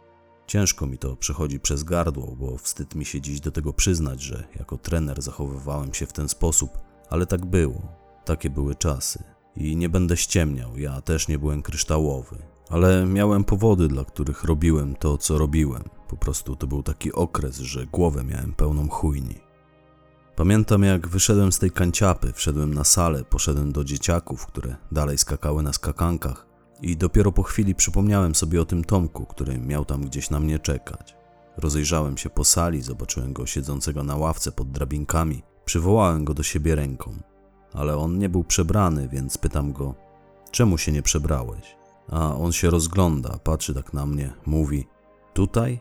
Ciężko 0.48 0.88
mi 0.88 0.98
to 0.98 1.16
przechodzi 1.16 1.60
przez 1.60 1.84
gardło, 1.84 2.36
bo 2.36 2.58
wstyd 2.58 2.96
mi 2.96 3.06
się 3.06 3.22
dziś 3.22 3.40
do 3.40 3.52
tego 3.52 3.74
przyznać, 3.74 4.22
że 4.22 4.44
jako 4.56 4.78
trener 4.78 5.22
zachowywałem 5.22 5.94
się 5.94 6.06
w 6.06 6.14
ten 6.14 6.30
sposób, 6.30 6.78
ale 7.10 7.26
tak 7.26 7.46
było. 7.46 7.82
Takie 8.26 8.50
były 8.50 8.76
czasy. 8.76 9.24
I 9.56 9.76
nie 9.76 9.90
będę 9.90 10.18
ściemniał, 10.18 10.78
ja 10.78 11.02
też 11.02 11.28
nie 11.28 11.40
byłem 11.40 11.62
kryształowy. 11.62 12.38
Ale 12.70 13.06
miałem 13.06 13.44
powody, 13.44 13.88
dla 13.88 14.06
których 14.06 14.44
robiłem 14.44 14.96
to, 14.96 15.18
co 15.18 15.38
robiłem. 15.38 15.84
Po 16.08 16.18
prostu 16.18 16.56
to 16.56 16.68
był 16.68 16.84
taki 16.84 17.14
okres, 17.14 17.58
że 17.58 17.86
głowę 17.86 18.24
miałem 18.24 18.54
pełną 18.54 18.90
chujni. 18.90 19.36
Pamiętam, 20.36 20.84
jak 20.84 21.08
wyszedłem 21.08 21.52
z 21.52 21.60
tej 21.60 21.72
kanciapy, 21.72 22.34
wszedłem 22.34 22.74
na 22.74 22.84
salę, 22.84 23.24
poszedłem 23.24 23.72
do 23.72 23.84
dzieciaków, 23.84 24.46
które 24.46 24.76
dalej 24.92 25.18
skakały 25.18 25.64
na 25.64 25.74
skakankach 25.74 26.53
i 26.82 26.98
dopiero 26.98 27.32
po 27.32 27.44
chwili 27.44 27.76
przypomniałem 27.76 28.36
sobie 28.36 28.62
o 28.62 28.66
tym 28.66 28.84
Tomku, 28.84 29.26
który 29.26 29.58
miał 29.58 29.86
tam 29.86 30.02
gdzieś 30.02 30.30
na 30.30 30.40
mnie 30.40 30.60
czekać. 30.60 31.16
Rozejrzałem 31.58 32.18
się 32.18 32.30
po 32.30 32.44
sali, 32.44 32.82
zobaczyłem 32.82 33.34
go 33.34 33.46
siedzącego 33.46 34.04
na 34.04 34.16
ławce 34.16 34.52
pod 34.52 34.72
drabinkami, 34.72 35.44
przywołałem 35.66 36.26
go 36.26 36.34
do 36.34 36.44
siebie 36.44 36.76
ręką. 36.76 37.12
Ale 37.74 37.98
on 37.98 38.18
nie 38.18 38.30
był 38.30 38.44
przebrany, 38.44 39.10
więc 39.10 39.38
pytam 39.38 39.74
go, 39.74 39.96
czemu 40.52 40.78
się 40.78 40.92
nie 40.92 41.02
przebrałeś? 41.02 41.76
A 42.10 42.36
on 42.36 42.52
się 42.52 42.70
rozgląda, 42.70 43.38
patrzy 43.44 43.74
tak 43.74 43.94
na 43.94 44.06
mnie, 44.06 44.34
mówi, 44.46 44.88
tutaj? 45.34 45.80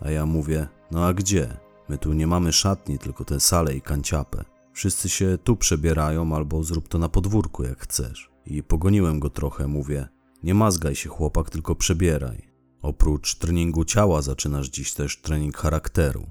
A 0.00 0.10
ja 0.10 0.26
mówię, 0.26 0.68
no 0.90 1.06
a 1.06 1.14
gdzie? 1.14 1.56
My 1.88 1.98
tu 1.98 2.12
nie 2.12 2.26
mamy 2.26 2.52
szatni, 2.52 2.98
tylko 2.98 3.24
tę 3.24 3.40
salę 3.40 3.74
i 3.74 3.82
kanciapę. 3.82 4.44
Wszyscy 4.72 5.08
się 5.08 5.38
tu 5.44 5.56
przebierają, 5.56 6.36
albo 6.36 6.62
zrób 6.62 6.88
to 6.88 6.98
na 6.98 7.08
podwórku, 7.08 7.62
jak 7.62 7.78
chcesz. 7.78 8.29
I 8.50 8.62
pogoniłem 8.62 9.20
go 9.20 9.30
trochę, 9.30 9.68
mówię, 9.68 10.08
nie 10.42 10.54
mazgaj 10.54 10.94
się 10.94 11.08
chłopak, 11.08 11.50
tylko 11.50 11.74
przebieraj. 11.74 12.50
Oprócz 12.82 13.34
treningu 13.34 13.84
ciała 13.84 14.22
zaczynasz 14.22 14.68
dziś 14.68 14.94
też 14.94 15.20
trening 15.20 15.56
charakteru. 15.56 16.26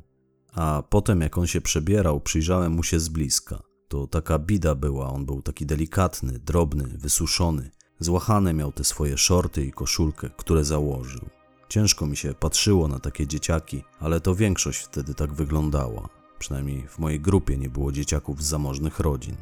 A 0.53 0.83
potem 0.89 1.21
jak 1.21 1.37
on 1.37 1.47
się 1.47 1.61
przebierał, 1.61 2.19
przyjrzałem 2.19 2.71
mu 2.71 2.83
się 2.83 2.99
z 2.99 3.09
bliska. 3.09 3.61
To 3.87 4.07
taka 4.07 4.39
bida 4.39 4.75
była, 4.75 5.09
on 5.09 5.25
był 5.25 5.41
taki 5.41 5.65
delikatny, 5.65 6.39
drobny, 6.39 6.83
wysuszony. 6.83 7.71
Złachane 7.99 8.53
miał 8.53 8.71
te 8.71 8.83
swoje 8.83 9.17
szorty 9.17 9.65
i 9.65 9.71
koszulkę, 9.71 10.29
które 10.37 10.63
założył. 10.63 11.29
Ciężko 11.69 12.05
mi 12.05 12.17
się 12.17 12.33
patrzyło 12.33 12.87
na 12.87 12.99
takie 12.99 13.27
dzieciaki, 13.27 13.83
ale 13.99 14.21
to 14.21 14.35
większość 14.35 14.79
wtedy 14.79 15.13
tak 15.13 15.33
wyglądała. 15.33 16.09
Przynajmniej 16.39 16.87
w 16.87 16.99
mojej 16.99 17.19
grupie 17.19 17.57
nie 17.57 17.69
było 17.69 17.91
dzieciaków 17.91 18.43
z 18.43 18.47
zamożnych 18.47 18.99
rodzin. 18.99 19.35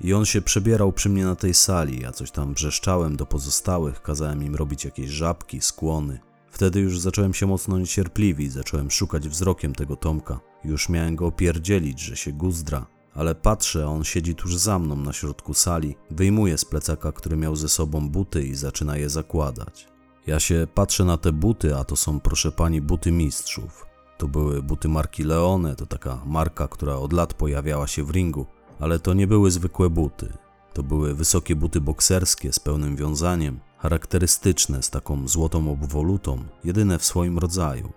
I 0.00 0.14
on 0.14 0.24
się 0.24 0.42
przebierał 0.42 0.92
przy 0.92 1.08
mnie 1.08 1.24
na 1.24 1.36
tej 1.36 1.54
sali, 1.54 2.00
ja 2.00 2.12
coś 2.12 2.30
tam 2.30 2.54
brzeszczałem 2.54 3.16
do 3.16 3.26
pozostałych, 3.26 4.02
kazałem 4.02 4.42
im 4.42 4.54
robić 4.54 4.84
jakieś 4.84 5.10
żabki, 5.10 5.60
skłony. 5.60 6.20
Wtedy 6.50 6.80
już 6.80 7.00
zacząłem 7.00 7.34
się 7.34 7.46
mocno 7.46 7.78
niecierpliwić, 7.78 8.52
zacząłem 8.52 8.90
szukać 8.90 9.28
wzrokiem 9.28 9.74
tego 9.74 9.96
Tomka. 9.96 10.40
Już 10.64 10.88
miałem 10.88 11.16
go 11.16 11.26
opierdzielić, 11.26 12.00
że 12.00 12.16
się 12.16 12.32
guzdra, 12.32 12.86
ale 13.14 13.34
patrzę, 13.34 13.88
on 13.88 14.04
siedzi 14.04 14.34
tuż 14.34 14.56
za 14.56 14.78
mną 14.78 14.96
na 14.96 15.12
środku 15.12 15.54
sali, 15.54 15.96
wyjmuje 16.10 16.58
z 16.58 16.64
plecaka, 16.64 17.12
który 17.12 17.36
miał 17.36 17.56
ze 17.56 17.68
sobą 17.68 18.08
buty 18.08 18.46
i 18.46 18.54
zaczyna 18.54 18.96
je 18.96 19.08
zakładać. 19.08 19.88
Ja 20.26 20.40
się 20.40 20.66
patrzę 20.74 21.04
na 21.04 21.16
te 21.16 21.32
buty, 21.32 21.76
a 21.76 21.84
to 21.84 21.96
są, 21.96 22.20
proszę 22.20 22.52
pani, 22.52 22.80
buty 22.80 23.12
mistrzów. 23.12 23.86
To 24.18 24.28
były 24.28 24.62
buty 24.62 24.88
marki 24.88 25.22
Leone, 25.24 25.76
to 25.76 25.86
taka 25.86 26.22
marka, 26.26 26.68
która 26.68 26.94
od 26.94 27.12
lat 27.12 27.34
pojawiała 27.34 27.86
się 27.86 28.04
w 28.04 28.10
ringu, 28.10 28.46
ale 28.80 28.98
to 28.98 29.14
nie 29.14 29.26
były 29.26 29.50
zwykłe 29.50 29.90
buty. 29.90 30.32
To 30.72 30.82
były 30.82 31.14
wysokie 31.14 31.56
buty 31.56 31.80
bokserskie 31.80 32.52
z 32.52 32.58
pełnym 32.58 32.96
wiązaniem, 32.96 33.60
charakterystyczne 33.78 34.82
z 34.82 34.90
taką 34.90 35.28
złotą 35.28 35.72
obwolutą, 35.72 36.44
jedyne 36.64 36.98
w 36.98 37.04
swoim 37.04 37.38
rodzaju. 37.38 37.92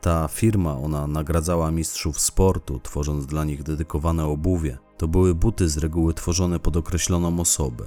Ta 0.00 0.28
firma, 0.28 0.76
ona 0.78 1.06
nagradzała 1.06 1.70
mistrzów 1.70 2.20
sportu, 2.20 2.80
tworząc 2.82 3.26
dla 3.26 3.44
nich 3.44 3.62
dedykowane 3.62 4.26
obuwie. 4.26 4.78
To 4.96 5.08
były 5.08 5.34
buty 5.34 5.68
z 5.68 5.78
reguły 5.78 6.14
tworzone 6.14 6.58
pod 6.58 6.76
określoną 6.76 7.40
osobę. 7.40 7.86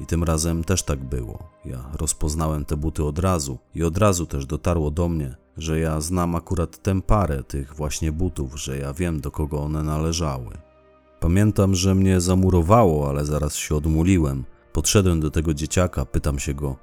I 0.00 0.06
tym 0.06 0.24
razem 0.24 0.64
też 0.64 0.82
tak 0.82 0.98
było. 1.04 1.38
Ja 1.64 1.90
rozpoznałem 1.92 2.64
te 2.64 2.76
buty 2.76 3.04
od 3.04 3.18
razu 3.18 3.58
i 3.74 3.84
od 3.84 3.98
razu 3.98 4.26
też 4.26 4.46
dotarło 4.46 4.90
do 4.90 5.08
mnie, 5.08 5.36
że 5.56 5.80
ja 5.80 6.00
znam 6.00 6.34
akurat 6.34 6.82
tę 6.82 7.02
parę 7.02 7.42
tych 7.42 7.74
właśnie 7.74 8.12
butów, 8.12 8.60
że 8.60 8.78
ja 8.78 8.92
wiem 8.92 9.20
do 9.20 9.30
kogo 9.30 9.60
one 9.60 9.82
należały. 9.82 10.71
Pamiętam, 11.22 11.74
że 11.74 11.94
mnie 11.94 12.20
zamurowało, 12.20 13.08
ale 13.08 13.24
zaraz 13.24 13.56
się 13.56 13.74
odmuliłem. 13.74 14.44
Podszedłem 14.72 15.20
do 15.20 15.30
tego 15.30 15.54
dzieciaka, 15.54 16.04
pytam 16.04 16.38
się 16.38 16.54
go: 16.54 16.76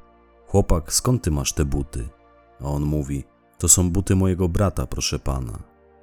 Chłopak, 0.47 0.93
skąd 0.93 1.23
ty 1.23 1.31
masz 1.31 1.53
te 1.53 1.65
buty? 1.65 2.09
A 2.61 2.65
on 2.65 2.83
mówi: 2.83 3.23
To 3.57 3.67
są 3.67 3.91
buty 3.91 4.15
mojego 4.15 4.49
brata, 4.49 4.87
proszę 4.87 5.19
pana. 5.19 5.59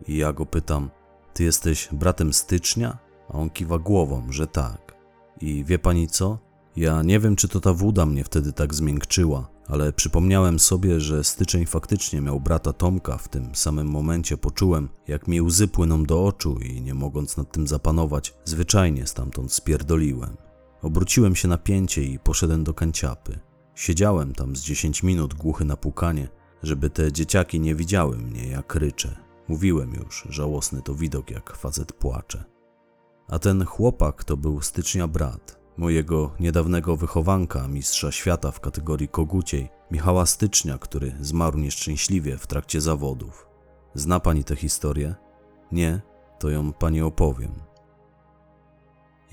I 0.09 0.17
ja 0.17 0.33
go 0.33 0.47
pytam: 0.47 0.91
Ty 1.35 1.45
jesteś 1.45 1.89
bratem 1.93 2.33
stycznia? 2.33 2.99
A 3.29 3.33
on 3.33 3.51
kiwa 3.51 3.79
głową, 3.79 4.23
że 4.31 4.47
tak. 4.47 4.95
I 5.41 5.65
wie 5.65 5.79
pani 5.79 6.09
co? 6.09 6.39
Ja 6.77 7.03
nie 7.03 7.21
wiem, 7.21 7.37
czy 7.37 7.49
to 7.49 7.61
ta 7.61 7.73
woda 7.73 8.07
mnie 8.07 8.25
wtedy 8.25 8.53
tak 8.53 8.75
zmiękczyła, 8.75 9.49
ale 9.69 9.93
przypomniałem 9.93 10.59
sobie, 10.59 11.01
że 11.01 11.25
styczeń 11.25 11.67
faktycznie 11.67 12.21
miał 12.21 12.41
brata 12.41 12.73
Tomka. 12.73 13.19
W 13.19 13.29
tym 13.29 13.55
samym 13.55 13.87
momencie 13.87 14.37
poczułem, 14.37 14.89
jak 15.09 15.29
mi 15.29 15.43
łzy 15.43 15.69
płyną 15.69 16.05
do 16.05 16.25
oczu 16.25 16.59
i 16.59 16.81
nie 16.81 16.95
mogąc 16.95 17.37
nad 17.37 17.53
tym 17.53 17.67
zapanować, 17.67 18.35
zwyczajnie 18.45 19.07
stamtąd 19.07 19.53
spierdoliłem. 19.53 20.37
Obróciłem 20.83 21.37
się 21.37 21.49
na 21.49 21.59
pięcie 21.59 22.03
i 22.03 22.19
poszedłem 22.19 22.65
do 22.65 22.75
kanciapy. 22.75 23.39
Siedziałem 23.75 24.35
tam 24.35 24.57
z 24.57 24.61
10 24.61 25.03
minut 25.03 25.35
głuchy 25.35 25.65
na 25.65 25.77
pukanie, 25.77 26.29
żeby 26.63 26.91
te 26.91 27.13
dzieciaki 27.13 27.61
nie 27.61 27.75
widziały 27.75 28.19
mnie, 28.19 28.49
jak 28.49 28.75
ryczę. 28.75 29.17
Mówiłem 29.49 29.95
już, 29.95 30.27
żałosny 30.31 30.83
to 30.83 30.95
widok, 30.95 31.31
jak 31.31 31.57
facet 31.57 31.93
płacze. 31.93 32.45
A 33.29 33.39
ten 33.39 33.65
chłopak 33.65 34.25
to 34.25 34.37
był 34.37 34.61
stycznia 34.61 35.09
brat, 35.09 35.66
mojego 35.77 36.31
niedawnego 36.41 36.97
wychowanka, 36.97 37.69
mistrza 37.69 38.13
świata 38.13 38.51
w 38.51 38.61
kategorii 38.61 39.09
koguciej, 39.09 39.69
Michała 39.91 40.27
Stycznia, 40.27 40.79
który 40.79 41.17
zmarł 41.21 41.59
nieszczęśliwie 41.59 42.39
w 42.39 42.47
trakcie 42.47 42.81
zawodów. 42.81 43.47
Zna 43.95 44.21
pani 44.21 44.45
tę 44.45 44.57
historię? 44.57 45.15
Nie, 45.73 46.01
to 46.39 46.51
ją 46.51 46.73
pani 46.73 47.03
opowiem. 47.03 47.53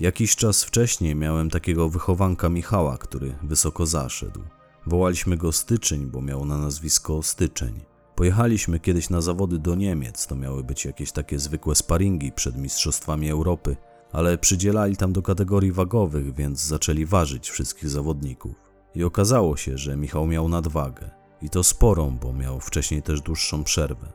Jakiś 0.00 0.36
czas 0.36 0.64
wcześniej 0.64 1.14
miałem 1.14 1.50
takiego 1.50 1.88
wychowanka 1.88 2.48
Michała, 2.48 2.98
który 2.98 3.34
wysoko 3.42 3.86
zaszedł. 3.86 4.40
Wołaliśmy 4.86 5.36
go 5.36 5.52
Styczeń, 5.52 6.06
bo 6.06 6.22
miał 6.22 6.44
na 6.44 6.58
nazwisko 6.58 7.22
Styczeń. 7.22 7.80
Pojechaliśmy 8.14 8.80
kiedyś 8.80 9.10
na 9.10 9.20
zawody 9.20 9.58
do 9.58 9.74
Niemiec, 9.74 10.26
to 10.26 10.36
miały 10.36 10.64
być 10.64 10.84
jakieś 10.84 11.12
takie 11.12 11.38
zwykłe 11.38 11.74
sparingi 11.74 12.32
przed 12.32 12.56
Mistrzostwami 12.56 13.30
Europy, 13.30 13.76
ale 14.14 14.38
przydzielali 14.38 14.96
tam 14.96 15.12
do 15.12 15.22
kategorii 15.22 15.72
wagowych, 15.72 16.34
więc 16.34 16.60
zaczęli 16.60 17.06
ważyć 17.06 17.50
wszystkich 17.50 17.90
zawodników. 17.90 18.54
I 18.94 19.04
okazało 19.04 19.56
się, 19.56 19.78
że 19.78 19.96
Michał 19.96 20.26
miał 20.26 20.48
nadwagę. 20.48 21.10
I 21.42 21.50
to 21.50 21.64
sporą, 21.64 22.18
bo 22.22 22.32
miał 22.32 22.60
wcześniej 22.60 23.02
też 23.02 23.20
dłuższą 23.20 23.64
przerwę. 23.64 24.12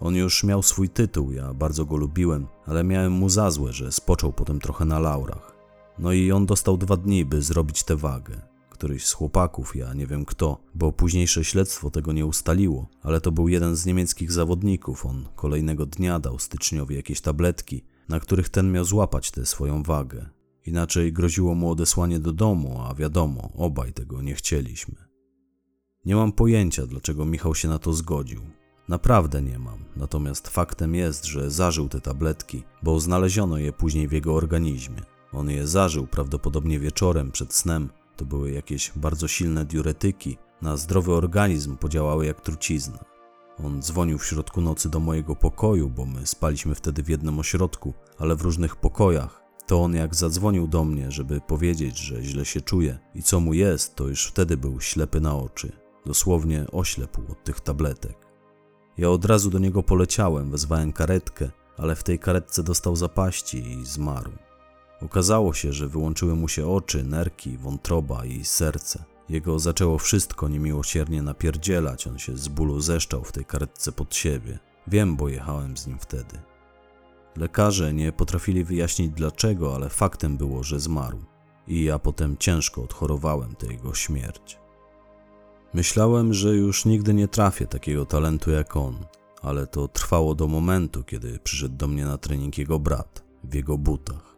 On 0.00 0.14
już 0.14 0.44
miał 0.44 0.62
swój 0.62 0.88
tytuł, 0.88 1.32
ja 1.32 1.54
bardzo 1.54 1.84
go 1.84 1.96
lubiłem, 1.96 2.46
ale 2.66 2.84
miałem 2.84 3.12
mu 3.12 3.28
za 3.28 3.50
złe, 3.50 3.72
że 3.72 3.92
spoczął 3.92 4.32
potem 4.32 4.60
trochę 4.60 4.84
na 4.84 4.98
laurach. 4.98 5.56
No 5.98 6.12
i 6.12 6.32
on 6.32 6.46
dostał 6.46 6.76
dwa 6.76 6.96
dni, 6.96 7.24
by 7.24 7.42
zrobić 7.42 7.82
tę 7.82 7.96
wagę. 7.96 8.42
Któryś 8.70 9.06
z 9.06 9.12
chłopaków, 9.12 9.76
ja 9.76 9.94
nie 9.94 10.06
wiem 10.06 10.24
kto, 10.24 10.58
bo 10.74 10.92
późniejsze 10.92 11.44
śledztwo 11.44 11.90
tego 11.90 12.12
nie 12.12 12.26
ustaliło, 12.26 12.86
ale 13.02 13.20
to 13.20 13.32
był 13.32 13.48
jeden 13.48 13.76
z 13.76 13.86
niemieckich 13.86 14.32
zawodników. 14.32 15.06
On 15.06 15.28
kolejnego 15.36 15.86
dnia 15.86 16.18
dał 16.18 16.38
styczniowi 16.38 16.96
jakieś 16.96 17.20
tabletki, 17.20 17.84
na 18.10 18.20
których 18.20 18.48
ten 18.48 18.72
miał 18.72 18.84
złapać 18.84 19.30
tę 19.30 19.46
swoją 19.46 19.82
wagę. 19.82 20.26
Inaczej 20.66 21.12
groziło 21.12 21.54
mu 21.54 21.70
odesłanie 21.70 22.18
do 22.20 22.32
domu, 22.32 22.80
a 22.88 22.94
wiadomo, 22.94 23.50
obaj 23.54 23.92
tego 23.92 24.22
nie 24.22 24.34
chcieliśmy. 24.34 24.94
Nie 26.04 26.16
mam 26.16 26.32
pojęcia, 26.32 26.86
dlaczego 26.86 27.24
Michał 27.24 27.54
się 27.54 27.68
na 27.68 27.78
to 27.78 27.92
zgodził. 27.92 28.40
Naprawdę 28.88 29.42
nie 29.42 29.58
mam, 29.58 29.84
natomiast 29.96 30.48
faktem 30.48 30.94
jest, 30.94 31.24
że 31.24 31.50
zażył 31.50 31.88
te 31.88 32.00
tabletki, 32.00 32.62
bo 32.82 33.00
znaleziono 33.00 33.58
je 33.58 33.72
później 33.72 34.08
w 34.08 34.12
jego 34.12 34.34
organizmie. 34.34 35.02
On 35.32 35.50
je 35.50 35.66
zażył 35.66 36.06
prawdopodobnie 36.06 36.78
wieczorem 36.78 37.30
przed 37.30 37.54
snem. 37.54 37.88
To 38.16 38.24
były 38.24 38.50
jakieś 38.50 38.92
bardzo 38.96 39.28
silne 39.28 39.64
diuretyki, 39.64 40.38
na 40.62 40.76
zdrowy 40.76 41.12
organizm 41.12 41.76
podziałały 41.76 42.26
jak 42.26 42.40
trucizna. 42.40 43.09
On 43.64 43.82
dzwonił 43.82 44.18
w 44.18 44.26
środku 44.26 44.60
nocy 44.60 44.88
do 44.88 45.00
mojego 45.00 45.36
pokoju, 45.36 45.90
bo 45.90 46.06
my 46.06 46.26
spaliśmy 46.26 46.74
wtedy 46.74 47.02
w 47.02 47.08
jednym 47.08 47.38
ośrodku, 47.38 47.94
ale 48.18 48.36
w 48.36 48.42
różnych 48.42 48.76
pokojach. 48.76 49.42
To 49.66 49.82
on 49.82 49.94
jak 49.94 50.14
zadzwonił 50.14 50.68
do 50.68 50.84
mnie, 50.84 51.10
żeby 51.10 51.40
powiedzieć, 51.40 51.98
że 51.98 52.22
źle 52.22 52.44
się 52.44 52.60
czuje 52.60 52.98
i 53.14 53.22
co 53.22 53.40
mu 53.40 53.54
jest, 53.54 53.94
to 53.94 54.08
już 54.08 54.26
wtedy 54.26 54.56
był 54.56 54.80
ślepy 54.80 55.20
na 55.20 55.36
oczy. 55.36 55.72
Dosłownie 56.06 56.66
oślepł 56.72 57.20
od 57.32 57.44
tych 57.44 57.60
tabletek. 57.60 58.16
Ja 58.98 59.10
od 59.10 59.24
razu 59.24 59.50
do 59.50 59.58
niego 59.58 59.82
poleciałem, 59.82 60.50
wezwałem 60.50 60.92
karetkę, 60.92 61.50
ale 61.76 61.96
w 61.96 62.02
tej 62.02 62.18
karetce 62.18 62.62
dostał 62.62 62.96
zapaści 62.96 63.70
i 63.72 63.86
zmarł. 63.86 64.32
Okazało 65.02 65.54
się, 65.54 65.72
że 65.72 65.88
wyłączyły 65.88 66.34
mu 66.34 66.48
się 66.48 66.68
oczy, 66.68 67.04
nerki, 67.04 67.58
wątroba 67.58 68.24
i 68.24 68.44
serce. 68.44 69.04
Jego 69.30 69.58
zaczęło 69.58 69.98
wszystko 69.98 70.48
niemiłosiernie 70.48 71.22
napierdzielać, 71.22 72.06
on 72.06 72.18
się 72.18 72.36
z 72.36 72.48
bólu 72.48 72.80
zeszczał 72.80 73.24
w 73.24 73.32
tej 73.32 73.44
karetce 73.44 73.92
pod 73.92 74.14
siebie. 74.14 74.58
Wiem, 74.86 75.16
bo 75.16 75.28
jechałem 75.28 75.76
z 75.76 75.86
nim 75.86 75.98
wtedy. 75.98 76.38
Lekarze 77.36 77.94
nie 77.94 78.12
potrafili 78.12 78.64
wyjaśnić 78.64 79.10
dlaczego, 79.10 79.74
ale 79.74 79.88
faktem 79.88 80.36
było, 80.36 80.62
że 80.62 80.80
zmarł. 80.80 81.18
I 81.68 81.84
ja 81.84 81.98
potem 81.98 82.36
ciężko 82.36 82.82
odchorowałem 82.82 83.54
tę 83.54 83.66
jego 83.66 83.94
śmierć. 83.94 84.58
Myślałem, 85.74 86.34
że 86.34 86.56
już 86.56 86.84
nigdy 86.84 87.14
nie 87.14 87.28
trafię 87.28 87.66
takiego 87.66 88.06
talentu 88.06 88.50
jak 88.50 88.76
on, 88.76 88.96
ale 89.42 89.66
to 89.66 89.88
trwało 89.88 90.34
do 90.34 90.46
momentu, 90.46 91.04
kiedy 91.04 91.38
przyszedł 91.38 91.76
do 91.76 91.88
mnie 91.88 92.04
na 92.04 92.18
trening 92.18 92.58
jego 92.58 92.78
brat 92.78 93.24
w 93.44 93.54
jego 93.54 93.78
butach. 93.78 94.29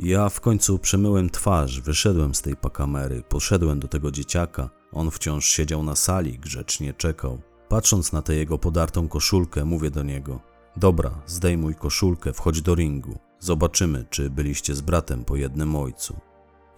Ja 0.00 0.28
w 0.28 0.40
końcu 0.40 0.78
przemyłem 0.78 1.30
twarz, 1.30 1.80
wyszedłem 1.80 2.34
z 2.34 2.42
tej 2.42 2.56
pakamery, 2.56 3.22
poszedłem 3.28 3.80
do 3.80 3.88
tego 3.88 4.10
dzieciaka. 4.10 4.70
On 4.92 5.10
wciąż 5.10 5.46
siedział 5.46 5.82
na 5.82 5.96
sali, 5.96 6.38
grzecznie 6.38 6.94
czekał. 6.94 7.38
Patrząc 7.68 8.12
na 8.12 8.22
tę 8.22 8.34
jego 8.34 8.58
podartą 8.58 9.08
koszulkę, 9.08 9.64
mówię 9.64 9.90
do 9.90 10.02
niego: 10.02 10.40
Dobra, 10.76 11.22
zdejmuj 11.26 11.74
koszulkę, 11.74 12.32
wchodź 12.32 12.62
do 12.62 12.74
ringu. 12.74 13.18
Zobaczymy, 13.40 14.06
czy 14.10 14.30
byliście 14.30 14.74
z 14.74 14.80
bratem 14.80 15.24
po 15.24 15.36
jednym 15.36 15.76
ojcu. 15.76 16.16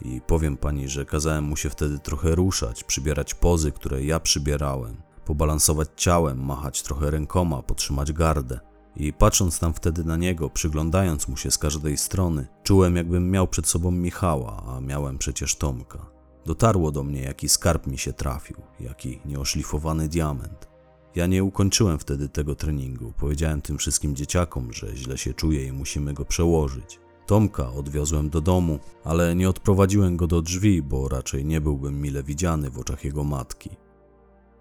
I 0.00 0.20
powiem 0.20 0.56
pani, 0.56 0.88
że 0.88 1.04
kazałem 1.04 1.44
mu 1.44 1.56
się 1.56 1.70
wtedy 1.70 1.98
trochę 1.98 2.34
ruszać, 2.34 2.84
przybierać 2.84 3.34
pozy, 3.34 3.72
które 3.72 4.04
ja 4.04 4.20
przybierałem, 4.20 5.02
pobalansować 5.24 5.88
ciałem, 5.96 6.44
machać 6.44 6.82
trochę 6.82 7.10
rękoma, 7.10 7.62
podtrzymać 7.62 8.12
gardę. 8.12 8.60
I 8.96 9.12
patrząc 9.12 9.58
tam 9.58 9.74
wtedy 9.74 10.04
na 10.04 10.16
niego, 10.16 10.50
przyglądając 10.50 11.28
mu 11.28 11.36
się 11.36 11.50
z 11.50 11.58
każdej 11.58 11.96
strony, 11.96 12.46
czułem, 12.62 12.96
jakbym 12.96 13.30
miał 13.30 13.48
przed 13.48 13.66
sobą 13.66 13.90
Michała, 13.90 14.64
a 14.66 14.80
miałem 14.80 15.18
przecież 15.18 15.56
Tomka. 15.56 16.06
Dotarło 16.46 16.92
do 16.92 17.02
mnie, 17.02 17.22
jaki 17.22 17.48
skarb 17.48 17.86
mi 17.86 17.98
się 17.98 18.12
trafił, 18.12 18.56
jaki 18.80 19.20
nieoszlifowany 19.24 20.08
diament. 20.08 20.68
Ja 21.14 21.26
nie 21.26 21.44
ukończyłem 21.44 21.98
wtedy 21.98 22.28
tego 22.28 22.54
treningu. 22.54 23.12
Powiedziałem 23.18 23.62
tym 23.62 23.78
wszystkim 23.78 24.16
dzieciakom, 24.16 24.72
że 24.72 24.96
źle 24.96 25.18
się 25.18 25.34
czuję 25.34 25.64
i 25.64 25.72
musimy 25.72 26.14
go 26.14 26.24
przełożyć. 26.24 27.00
Tomka 27.26 27.72
odwiozłem 27.72 28.30
do 28.30 28.40
domu, 28.40 28.78
ale 29.04 29.34
nie 29.34 29.48
odprowadziłem 29.48 30.16
go 30.16 30.26
do 30.26 30.42
drzwi, 30.42 30.82
bo 30.82 31.08
raczej 31.08 31.44
nie 31.44 31.60
byłbym 31.60 32.00
mile 32.00 32.22
widziany 32.22 32.70
w 32.70 32.78
oczach 32.78 33.04
jego 33.04 33.24
matki. 33.24 33.70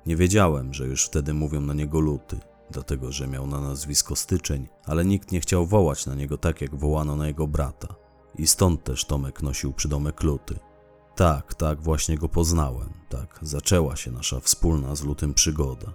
Nie 0.06 0.16
wiedziałem, 0.16 0.74
że 0.74 0.88
już 0.88 1.06
wtedy 1.06 1.34
mówią 1.34 1.62
na 1.62 1.74
niego 1.74 2.00
luty, 2.00 2.40
dlatego 2.72 3.12
że 3.12 3.28
miał 3.28 3.48
na 3.48 3.62
nazwisko 3.62 4.16
styczeń, 4.16 4.68
ale 4.86 5.06
nikt 5.06 5.32
nie 5.32 5.40
chciał 5.40 5.66
wołać 5.66 6.06
na 6.06 6.16
niego 6.16 6.38
tak, 6.38 6.62
jak 6.62 6.76
wołano 6.76 7.16
na 7.16 7.28
jego 7.28 7.48
brata. 7.48 7.96
I 8.38 8.48
stąd 8.48 8.84
też 8.84 9.06
Tomek 9.06 9.44
nosił 9.44 9.74
przydomek 9.74 10.24
luty. 10.24 10.60
Tak, 11.16 11.54
tak 11.54 11.82
właśnie 11.82 12.18
go 12.18 12.30
poznałem, 12.30 12.90
tak 13.10 13.40
zaczęła 13.42 13.96
się 13.96 14.12
nasza 14.12 14.40
wspólna 14.40 14.96
z 14.96 15.04
lutym 15.04 15.34
przygoda. 15.34 15.94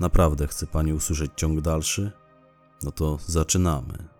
Naprawdę 0.00 0.46
chce 0.46 0.66
pani 0.66 0.92
usłyszeć 0.92 1.30
ciąg 1.36 1.60
dalszy? 1.60 2.12
No 2.82 2.92
to 2.92 3.18
zaczynamy. 3.26 4.15